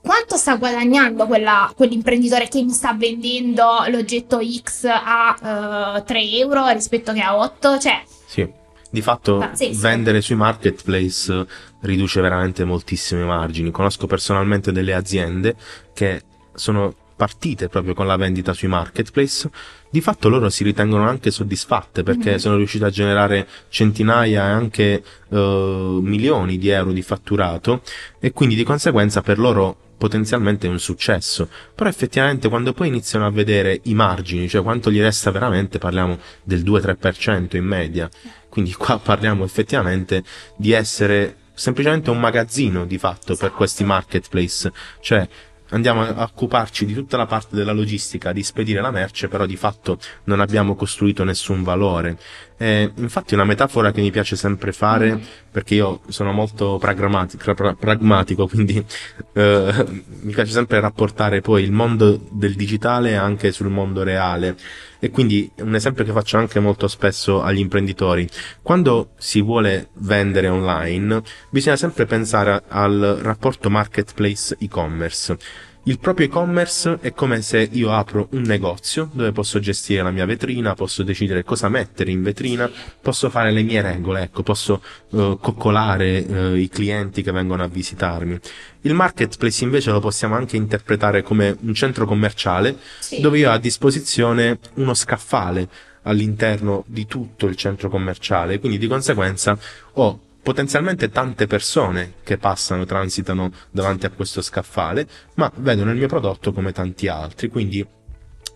quanto 0.05 0.37
sta 0.37 0.56
guadagnando 0.56 1.27
quella- 1.27 1.73
quell'imprenditore 1.75 2.47
che 2.49 2.62
mi 2.62 2.71
sta 2.71 2.93
vendendo 2.93 3.85
l'oggetto 3.89 4.39
X 4.45 4.85
a 4.85 5.97
eh, 5.99 6.05
3 6.05 6.21
euro 6.39 6.69
rispetto 6.69 7.12
che 7.12 7.21
a 7.21 7.37
8? 7.37 7.79
Cioè, 7.79 8.03
Sì. 8.27 8.47
Di 8.91 9.01
fatto 9.03 9.39
Pazzesco. 9.39 9.81
vendere 9.81 10.21
sui 10.21 10.37
marketplace 10.37 11.47
riduce 11.81 12.21
veramente 12.21 12.65
moltissimi 12.65 13.25
margini. 13.25 13.73
Conosco 13.73 14.06
personalmente 14.06 14.71
delle 14.71 14.95
aziende 14.95 15.56
che 15.93 16.23
sono 16.55 16.95
partite 17.17 17.69
proprio 17.69 17.95
con 17.95 18.06
la 18.06 18.15
vendita 18.17 18.53
sui 18.53 18.69
marketplace. 18.69 19.51
Di 19.91 20.01
fatto 20.01 20.29
loro 20.29 20.49
si 20.49 20.62
ritengono 20.62 21.09
anche 21.09 21.31
soddisfatte 21.33 22.03
perché 22.05 22.33
Mhm. 22.33 22.37
sono 22.39 22.56
riuscite 22.56 22.85
a 22.85 22.91
generare 22.91 23.49
centinaia 23.69 24.45
e 24.45 24.49
anche 24.51 25.03
eh, 25.31 25.99
milioni 26.01 26.56
di 26.59 26.69
euro 26.69 26.93
di 26.93 27.03
fatturato 27.03 27.83
e 28.21 28.31
quindi 28.33 28.55
di 28.55 28.62
conseguenza 28.62 29.23
per 29.23 29.39
loro 29.39 29.77
potenzialmente 29.96 30.67
è 30.67 30.70
un 30.70 30.79
successo. 30.79 31.49
Però 31.75 31.88
effettivamente 31.88 32.49
quando 32.49 32.73
poi 32.73 32.88
iniziano 32.88 33.26
a 33.26 33.31
vedere 33.31 33.81
i 33.85 33.94
margini, 33.94 34.49
cioè 34.49 34.62
quanto 34.62 34.91
gli 34.91 35.00
resta 35.00 35.31
veramente, 35.31 35.79
parliamo 35.79 36.19
del 36.43 36.62
2-3% 36.62 37.56
in 37.56 37.64
media. 37.64 38.08
Quindi 38.49 38.73
qua 38.73 38.99
parliamo 39.02 39.44
effettivamente 39.44 40.23
di 40.56 40.73
essere 40.73 41.37
semplicemente 41.55 42.11
un 42.11 42.19
magazzino 42.19 42.85
di 42.85 42.99
fatto 42.99 43.37
per 43.37 43.52
questi 43.52 43.85
marketplace, 43.85 44.73
cioè 45.00 45.26
andiamo 45.70 46.02
a 46.02 46.14
a 46.14 46.23
occuparci 46.23 46.85
di 46.85 46.94
tutta 46.94 47.17
la 47.17 47.26
parte 47.26 47.56
della 47.56 47.73
logistica, 47.73 48.32
di 48.32 48.43
spedire 48.43 48.81
la 48.81 48.91
merce, 48.91 49.29
però 49.29 49.46
di 49.46 49.56
fatto 49.56 49.98
non 50.24 50.41
abbiamo 50.41 50.74
costruito 50.74 51.24
nessun 51.24 51.63
valore. 51.63 52.19
E 52.56 52.93
infatti 52.94 53.34
una 53.34 53.44
metafora 53.44 53.91
che 53.91 54.01
mi 54.01 54.11
piace 54.13 54.37
sempre 54.37 54.73
fare, 54.73 55.20
perché 55.51 55.75
io 55.75 56.01
sono 56.08 56.32
molto 56.32 56.79
pragmati- 56.79 57.37
pra- 57.37 57.75
pragmatico, 57.75 58.46
quindi 58.46 58.84
eh, 59.32 59.87
mi 60.23 60.32
piace 60.32 60.53
sempre 60.53 60.79
rapportare 60.81 61.41
poi 61.41 61.65
il 61.65 61.73
mondo 61.73 62.20
del 62.31 62.55
digitale 62.55 63.17
anche 63.17 63.51
sul 63.51 63.69
mondo 63.69 64.03
reale. 64.03 64.56
E 65.01 65.11
quindi 65.11 65.51
un 65.58 65.75
esempio 65.75 66.05
che 66.05 66.13
faccio 66.13 66.39
anche 66.39 66.61
molto 66.61 66.89
spesso 66.89 67.43
agli 67.43 67.58
imprenditori. 67.58 68.27
Quando 68.63 69.11
si 69.19 69.43
vuole 69.43 69.89
vendere 69.94 70.49
online, 70.49 71.23
bisogna 71.51 71.77
sempre 71.77 72.06
pensare 72.06 72.63
al 72.69 73.19
rapporto 73.20 73.69
marketplace 73.69 74.56
e-commerce. 74.58 75.37
Il 75.86 75.98
proprio 75.98 76.26
e-commerce 76.26 76.96
è 77.03 77.12
come 77.12 77.43
se 77.43 77.69
io 77.70 77.93
apro 77.93 78.29
un 78.31 78.41
negozio 78.41 79.10
dove 79.12 79.32
posso 79.32 79.58
gestire 79.58 80.03
la 80.03 80.10
mia 80.10 80.24
vetrina, 80.24 80.72
posso 80.72 81.03
decidere 81.03 81.44
cosa 81.44 81.69
mettere 81.69 82.10
in 82.10 82.22
vetrina, 82.22 82.70
posso 83.03 83.29
fare 83.29 83.50
le 83.50 83.62
mie 83.62 83.82
regole, 83.82 84.22
ecco, 84.22 84.43
posso 84.43 84.82
eh, 85.12 85.36
coccolare 85.38 86.26
eh, 86.26 86.58
i 86.58 86.70
clienti 86.70 87.22
che 87.22 87.32
vengono 87.32 87.64
a 87.64 87.69
visitarmi. 87.69 88.38
Il 88.81 88.94
marketplace 88.94 89.62
invece 89.62 89.91
lo 89.91 90.00
possiamo 90.00 90.36
anche 90.36 90.56
interpretare 90.56 91.22
come 91.22 91.55
un 91.60 91.74
centro 91.74 92.06
commerciale 92.06 92.79
sì. 93.00 93.20
dove 93.20 93.36
io 93.36 93.50
ho 93.50 93.53
a 93.53 93.58
disposizione 93.58 94.60
uno 94.76 94.94
scaffale 94.94 95.69
all'interno 96.05 96.84
di 96.86 97.06
tutto 97.06 97.44
il 97.44 97.56
centro 97.56 97.91
commerciale, 97.91 98.58
quindi 98.58 98.79
di 98.79 98.86
conseguenza 98.86 99.58
ho 99.93 100.19
potenzialmente 100.44 101.10
tante 101.10 101.46
persone 101.46 102.17
che 102.22 102.36
passano, 102.36 102.84
transitano 102.84 103.51
davanti 103.70 104.05
a 104.05 104.10
questo 104.10 104.43
scaffale, 104.43 105.08
ma 105.36 105.51
vedono 105.56 105.91
il 105.91 105.96
mio 105.96 106.06
prodotto 106.06 106.53
come 106.53 106.70
tanti 106.70 107.08
altri, 107.08 107.48
quindi 107.48 107.84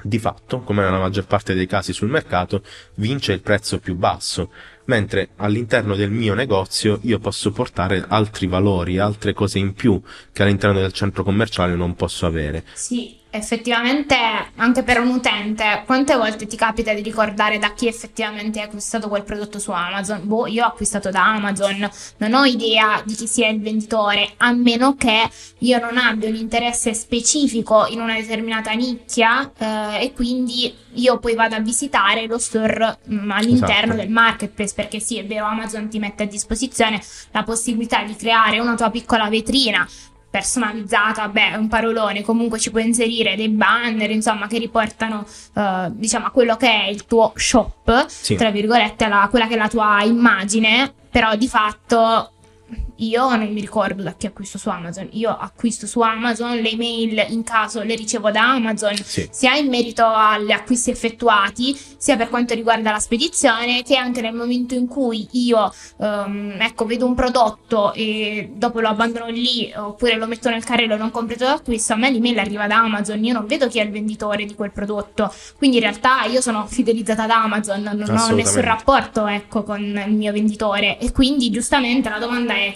di 0.03 0.19
fatto, 0.19 0.61
come 0.61 0.83
nella 0.83 0.99
maggior 0.99 1.27
parte 1.27 1.55
dei 1.55 1.67
casi 1.67 1.93
sul 1.95 2.11
mercato, 2.11 2.63
vince 2.97 3.33
il 3.33 3.41
prezzo 3.41 3.81
più 3.81 3.97
basso, 3.97 4.53
mentre 4.85 5.31
all'interno 5.37 5.97
del 5.97 6.11
mio 6.11 6.35
negozio 6.35 7.01
io 7.03 7.19
posso 7.19 7.51
portare 7.51 8.05
altri 8.07 8.47
valori, 8.47 8.99
altre 8.99 9.33
cose 9.33 9.59
in 9.59 9.73
più 9.73 10.01
che 10.31 10.43
all'interno 10.43 10.81
del 10.81 10.93
centro 10.93 11.25
commerciale 11.25 11.75
non 11.75 11.95
posso 11.95 12.27
avere. 12.27 12.65
Sì, 12.75 13.18
effettivamente 13.39 14.17
anche 14.57 14.83
per 14.83 15.01
un 15.01 15.09
utente, 15.09 15.83
quante 15.87 16.15
volte 16.17 16.47
ti 16.47 16.57
capita 16.57 16.93
di 16.93 17.03
ricordare 17.03 17.59
da 17.59 17.73
chi 17.73 17.87
effettivamente 17.87 18.61
hai 18.61 18.67
acquistato 18.67 19.09
quel 19.09 19.23
prodotto 19.23 19.59
su 19.59 19.71
Amazon? 19.71 20.21
Boh, 20.25 20.47
io 20.47 20.65
ho 20.65 20.69
acquistato 20.69 21.11
da 21.11 21.25
Amazon, 21.25 21.89
non 22.19 22.35
ho 22.35 22.45
idea 22.45 23.01
di 23.05 23.15
chi 23.15 23.27
sia 23.27 23.49
il 23.49 23.61
venditore, 23.61 24.35
a 24.39 24.53
meno 24.53 24.95
che 24.97 25.29
io 25.59 25.79
non 25.79 25.97
abbia 25.97 26.29
un 26.29 26.35
interesse 26.35 26.93
specifico 26.95 27.87
in 27.87 28.01
una 28.01 28.15
determinata 28.15 28.73
nicchia 28.73 29.51
eh, 29.57 30.05
e 30.05 30.13
quindi 30.13 30.75
io 30.95 31.19
poi 31.19 31.35
vado 31.35 31.55
a 31.55 31.61
visitare 31.61 32.27
lo 32.27 32.39
store 32.39 32.99
mh, 33.05 33.15
mm, 33.15 33.31
all'interno 33.31 33.93
esatto. 33.93 33.97
del 33.97 34.11
marketplace 34.11 34.75
perché 34.75 35.01
sì, 35.01 35.19
è 35.19 35.27
vero, 35.27 35.47
Amazon 35.47 35.89
ti 35.89 35.99
mette 35.99 36.25
a 36.25 36.27
disposizione 36.27 37.01
la 37.31 37.43
possibilità 37.43 38.03
di 38.03 38.17
creare 38.17 38.59
una 38.59 38.75
tua 38.75 38.91
piccola 38.91 39.29
vetrina 39.29 39.87
personalizzata, 40.31 41.29
beh, 41.29 41.53
è 41.53 41.57
un 41.57 41.69
parolone, 41.69 42.23
comunque 42.23 42.59
ci 42.59 42.71
puoi 42.71 42.85
inserire 42.85 43.35
dei 43.37 43.49
banner, 43.49 44.11
insomma, 44.11 44.47
che 44.47 44.59
riportano, 44.59 45.25
uh, 45.55 45.91
diciamo, 45.91 46.27
a 46.27 46.31
quello 46.31 46.57
che 46.57 46.69
è 46.69 46.89
il 46.89 47.07
tuo 47.07 47.33
shop, 47.35 48.07
sì. 48.07 48.37
tra 48.37 48.51
virgolette, 48.51 49.05
alla, 49.05 49.27
quella 49.31 49.47
che 49.47 49.55
è 49.55 49.59
la 49.59 49.69
tua 49.69 50.03
immagine, 50.03 50.93
però 51.11 51.35
di 51.35 51.49
fatto 51.49 52.33
io 52.99 53.29
non 53.37 53.53
mi 53.53 53.61
ricordo 53.61 54.03
da 54.03 54.15
chi 54.15 54.27
acquisto 54.27 54.59
su 54.59 54.69
Amazon. 54.69 55.09
Io 55.13 55.31
acquisto 55.31 55.87
su 55.87 56.01
Amazon, 56.01 56.57
le 56.57 56.71
email 56.71 57.27
in 57.29 57.45
caso 57.45 57.83
le 57.83 57.95
ricevo 57.95 58.31
da 58.31 58.51
Amazon, 58.53 58.97
sì. 58.97 59.29
sia 59.31 59.55
in 59.55 59.69
merito 59.69 60.05
agli 60.05 60.51
acquisti 60.51 60.91
effettuati, 60.91 61.79
sia 61.97 62.17
per 62.17 62.29
quanto 62.29 62.55
riguarda 62.55 62.91
la 62.91 62.99
spedizione, 62.99 63.83
che 63.83 63.97
anche 63.97 64.21
nel 64.21 64.35
momento 64.35 64.75
in 64.75 64.87
cui 64.87 65.29
io 65.33 65.73
um, 65.97 66.57
ecco, 66.59 66.87
vedo 66.87 67.07
un 67.07 67.15
prodotto 67.15 67.93
e 67.93 68.51
dopo 68.55 68.81
lo 68.81 68.89
abbandono 68.89 69.29
lì 69.29 69.73
oppure 69.77 70.17
lo 70.17 70.27
metto 70.27 70.51
nel 70.51 70.65
carrello 70.65 70.95
e 70.95 70.99
non 70.99 71.11
completo 71.11 71.45
l'acquisto, 71.45 71.93
a 71.93 71.97
me 71.97 72.11
l'email 72.11 72.39
arriva 72.39 72.67
da 72.67 72.79
Amazon, 72.79 73.23
io 73.25 73.33
non 73.33 73.47
vedo 73.47 73.69
chi 73.69 73.79
è 73.79 73.85
il 73.85 73.91
venditore 73.91 74.45
di 74.45 74.55
quel 74.55 74.73
prodotto. 74.73 75.33
Quindi 75.57 75.77
in 75.77 75.83
realtà 75.83 76.25
io 76.25 76.41
sono 76.41 76.67
fidelizzata 76.67 77.27
da 77.27 77.43
Amazon, 77.43 77.83
non 77.83 78.19
ho 78.19 78.31
nessun 78.33 78.63
rapporto 78.63 79.27
ecco, 79.27 79.63
con 79.63 79.81
il 79.81 80.13
mio 80.13 80.33
venditore 80.33 80.99
e 80.99 81.13
quindi 81.13 81.51
giustamente 81.51 82.09
la 82.09 82.19
domanda 82.19 82.55
è 82.55 82.75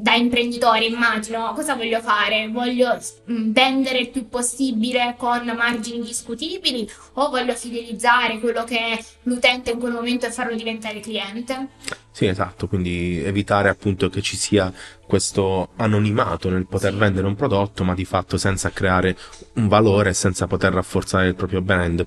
da 0.00 0.14
imprenditore 0.14 0.86
immagino. 0.86 1.52
Cosa 1.54 1.74
voglio 1.74 2.00
fare? 2.00 2.48
Voglio 2.48 2.98
mm, 3.30 3.52
vendere 3.52 3.98
il 3.98 4.10
più 4.10 4.28
possibile 4.28 5.14
con 5.16 5.44
margini 5.56 6.04
discutibili 6.04 6.88
o 7.14 7.28
voglio 7.28 7.54
fidelizzare 7.54 8.38
quello 8.38 8.64
che 8.64 8.78
è 8.78 9.04
l'utente 9.24 9.72
in 9.72 9.78
quel 9.78 9.92
momento 9.92 10.26
e 10.26 10.30
farlo 10.30 10.54
diventare 10.54 11.00
cliente? 11.00 11.68
Sì 12.12 12.26
esatto 12.26 12.66
quindi 12.66 13.22
evitare 13.24 13.68
appunto 13.68 14.08
che 14.08 14.20
ci 14.20 14.36
sia 14.36 14.72
questo 15.06 15.70
anonimato 15.76 16.50
nel 16.50 16.66
poter 16.66 16.92
sì. 16.92 16.98
vendere 16.98 17.26
un 17.26 17.36
prodotto 17.36 17.84
ma 17.84 17.94
di 17.94 18.04
fatto 18.04 18.36
senza 18.36 18.70
creare 18.70 19.16
un 19.54 19.68
valore 19.68 20.12
senza 20.12 20.46
poter 20.46 20.72
rafforzare 20.72 21.28
il 21.28 21.34
proprio 21.34 21.62
brand 21.62 22.04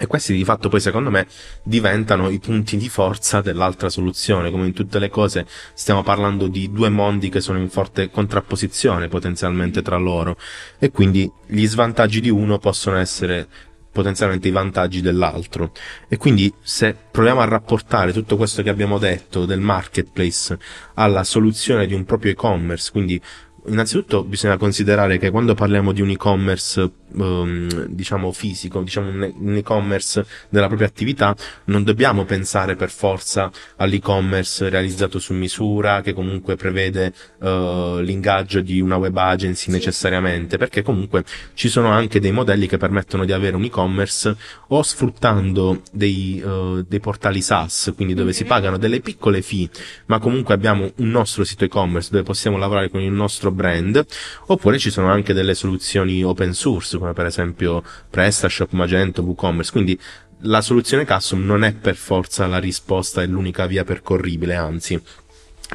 e 0.00 0.06
questi 0.06 0.32
di 0.32 0.44
fatto 0.44 0.70
poi 0.70 0.80
secondo 0.80 1.10
me 1.10 1.26
diventano 1.62 2.30
i 2.30 2.38
punti 2.38 2.78
di 2.78 2.88
forza 2.88 3.42
dell'altra 3.42 3.90
soluzione, 3.90 4.50
come 4.50 4.64
in 4.64 4.72
tutte 4.72 4.98
le 4.98 5.10
cose 5.10 5.46
stiamo 5.74 6.02
parlando 6.02 6.46
di 6.46 6.72
due 6.72 6.88
mondi 6.88 7.28
che 7.28 7.42
sono 7.42 7.58
in 7.58 7.68
forte 7.68 8.08
contrapposizione 8.08 9.08
potenzialmente 9.08 9.82
tra 9.82 9.98
loro 9.98 10.38
e 10.78 10.90
quindi 10.90 11.30
gli 11.46 11.66
svantaggi 11.66 12.22
di 12.22 12.30
uno 12.30 12.56
possono 12.56 12.96
essere 12.96 13.46
potenzialmente 13.92 14.48
i 14.48 14.52
vantaggi 14.52 15.02
dell'altro. 15.02 15.72
E 16.08 16.16
quindi 16.16 16.50
se 16.62 16.96
proviamo 17.10 17.40
a 17.40 17.44
rapportare 17.44 18.14
tutto 18.14 18.38
questo 18.38 18.62
che 18.62 18.70
abbiamo 18.70 18.96
detto 18.96 19.44
del 19.44 19.60
marketplace 19.60 20.58
alla 20.94 21.24
soluzione 21.24 21.86
di 21.86 21.92
un 21.92 22.06
proprio 22.06 22.32
e-commerce, 22.32 22.90
quindi 22.90 23.20
innanzitutto 23.66 24.24
bisogna 24.24 24.56
considerare 24.56 25.18
che 25.18 25.30
quando 25.30 25.52
parliamo 25.52 25.92
di 25.92 26.00
un 26.00 26.08
e-commerce 26.08 26.90
um, 27.12 27.86
diciamo 27.86 28.32
fisico, 28.32 28.82
diciamo 28.82 29.10
un 29.10 29.56
e-commerce 29.56 30.24
della 30.48 30.66
propria 30.66 30.86
attività, 30.88 31.34
non 31.66 31.82
dobbiamo 31.82 32.24
pensare 32.24 32.76
per 32.76 32.90
forza 32.90 33.50
all'e-commerce 33.76 34.68
realizzato 34.68 35.18
su 35.18 35.34
misura, 35.34 36.00
che 36.00 36.12
comunque 36.12 36.56
prevede 36.56 37.12
uh, 37.38 37.98
l'ingaggio 37.98 38.60
di 38.60 38.80
una 38.80 38.96
web 38.96 39.16
agency 39.16 39.70
necessariamente, 39.70 40.56
perché 40.56 40.82
comunque 40.82 41.24
ci 41.54 41.68
sono 41.68 41.88
anche 41.88 42.20
dei 42.20 42.32
modelli 42.32 42.66
che 42.66 42.76
permettono 42.76 43.24
di 43.24 43.32
avere 43.32 43.56
un 43.56 43.64
e-commerce 43.64 44.36
o 44.68 44.82
sfruttando 44.82 45.82
dei, 45.92 46.42
uh, 46.44 46.82
dei 46.86 47.00
portali 47.00 47.40
SaaS, 47.40 47.92
quindi 47.94 48.14
dove 48.14 48.32
si 48.32 48.44
pagano 48.44 48.76
delle 48.76 49.00
piccole 49.00 49.42
fee, 49.42 49.68
ma 50.06 50.18
comunque 50.18 50.54
abbiamo 50.54 50.90
un 50.96 51.08
nostro 51.10 51.44
sito 51.44 51.64
e-commerce 51.64 52.10
dove 52.10 52.22
possiamo 52.22 52.56
lavorare 52.56 52.90
con 52.90 53.00
il 53.00 53.12
nostro 53.12 53.50
brand, 53.50 54.04
oppure 54.46 54.78
ci 54.78 54.90
sono 54.90 55.10
anche 55.10 55.32
delle 55.32 55.54
soluzioni 55.54 56.22
open 56.22 56.52
source 56.52 56.98
come 57.00 57.12
per 57.14 57.26
esempio 57.26 57.82
PrestaShop, 58.08 58.70
Magento, 58.72 59.22
WooCommerce, 59.22 59.72
quindi 59.72 59.98
la 60.44 60.60
soluzione 60.60 61.04
custom 61.04 61.44
non 61.44 61.64
è 61.64 61.74
per 61.74 61.96
forza 61.96 62.46
la 62.46 62.58
risposta 62.58 63.22
e 63.22 63.26
l'unica 63.26 63.66
via 63.66 63.84
percorribile, 63.84 64.54
anzi 64.54 65.02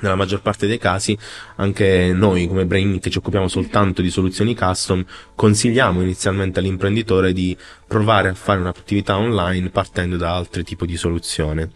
nella 0.01 0.15
maggior 0.15 0.41
parte 0.41 0.67
dei 0.67 0.77
casi 0.77 1.17
anche 1.55 2.11
noi 2.13 2.47
come 2.47 2.65
Brain 2.65 2.99
che 2.99 3.09
ci 3.09 3.17
occupiamo 3.19 3.47
soltanto 3.47 4.01
di 4.01 4.09
soluzioni 4.09 4.53
custom 4.53 5.05
consigliamo 5.33 6.01
inizialmente 6.01 6.59
all'imprenditore 6.59 7.31
di 7.31 7.55
provare 7.87 8.29
a 8.29 8.33
fare 8.33 8.59
un'attività 8.59 9.17
online 9.17 9.69
partendo 9.69 10.17
da 10.17 10.35
altri 10.35 10.63
tipi 10.63 10.85
di 10.85 10.97
soluzione. 10.97 11.69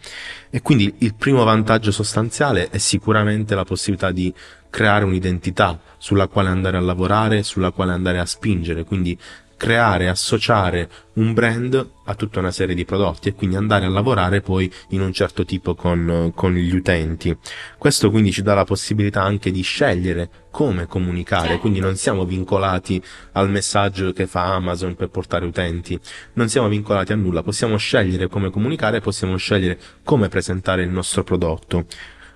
E 0.50 0.60
quindi 0.60 0.92
il 0.98 1.14
primo 1.14 1.44
vantaggio 1.44 1.92
sostanziale 1.92 2.68
è 2.68 2.78
sicuramente 2.78 3.54
la 3.54 3.64
possibilità 3.64 4.10
di 4.10 4.32
creare 4.70 5.04
un'identità 5.04 5.78
sulla 5.98 6.28
quale 6.28 6.48
andare 6.48 6.76
a 6.76 6.80
lavorare, 6.80 7.42
sulla 7.42 7.72
quale 7.72 7.92
andare 7.92 8.18
a 8.18 8.24
spingere, 8.24 8.84
quindi 8.84 9.18
creare, 9.60 10.08
associare 10.08 10.88
un 11.14 11.34
brand 11.34 11.90
a 12.06 12.14
tutta 12.14 12.38
una 12.38 12.50
serie 12.50 12.74
di 12.74 12.86
prodotti 12.86 13.28
e 13.28 13.34
quindi 13.34 13.56
andare 13.56 13.84
a 13.84 13.90
lavorare 13.90 14.40
poi 14.40 14.72
in 14.88 15.02
un 15.02 15.12
certo 15.12 15.44
tipo 15.44 15.74
con, 15.74 16.32
con 16.34 16.54
gli 16.54 16.74
utenti. 16.74 17.36
Questo 17.76 18.10
quindi 18.10 18.32
ci 18.32 18.40
dà 18.40 18.54
la 18.54 18.64
possibilità 18.64 19.22
anche 19.22 19.50
di 19.50 19.60
scegliere 19.60 20.30
come 20.50 20.86
comunicare, 20.86 21.58
quindi 21.58 21.78
non 21.78 21.96
siamo 21.96 22.24
vincolati 22.24 23.02
al 23.32 23.50
messaggio 23.50 24.12
che 24.12 24.26
fa 24.26 24.54
Amazon 24.54 24.94
per 24.94 25.10
portare 25.10 25.44
utenti, 25.44 26.00
non 26.32 26.48
siamo 26.48 26.68
vincolati 26.68 27.12
a 27.12 27.16
nulla, 27.16 27.42
possiamo 27.42 27.76
scegliere 27.76 28.28
come 28.28 28.48
comunicare, 28.48 29.00
possiamo 29.00 29.36
scegliere 29.36 29.78
come 30.02 30.28
presentare 30.28 30.84
il 30.84 30.90
nostro 30.90 31.22
prodotto 31.22 31.84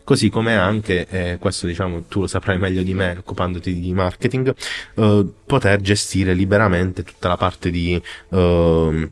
così 0.04 0.28
come 0.28 0.54
anche, 0.56 1.06
eh, 1.08 1.38
questo 1.38 1.66
diciamo 1.66 2.04
tu 2.04 2.20
lo 2.20 2.26
saprai 2.26 2.58
meglio 2.58 2.82
di 2.82 2.94
me 2.94 3.16
occupandoti 3.18 3.80
di 3.80 3.92
marketing, 3.92 4.54
eh, 4.94 5.26
poter 5.46 5.80
gestire 5.80 6.34
liberamente 6.34 7.02
tutta 7.02 7.28
la 7.28 7.36
parte 7.36 7.70
di, 7.70 8.00
eh, 8.30 9.10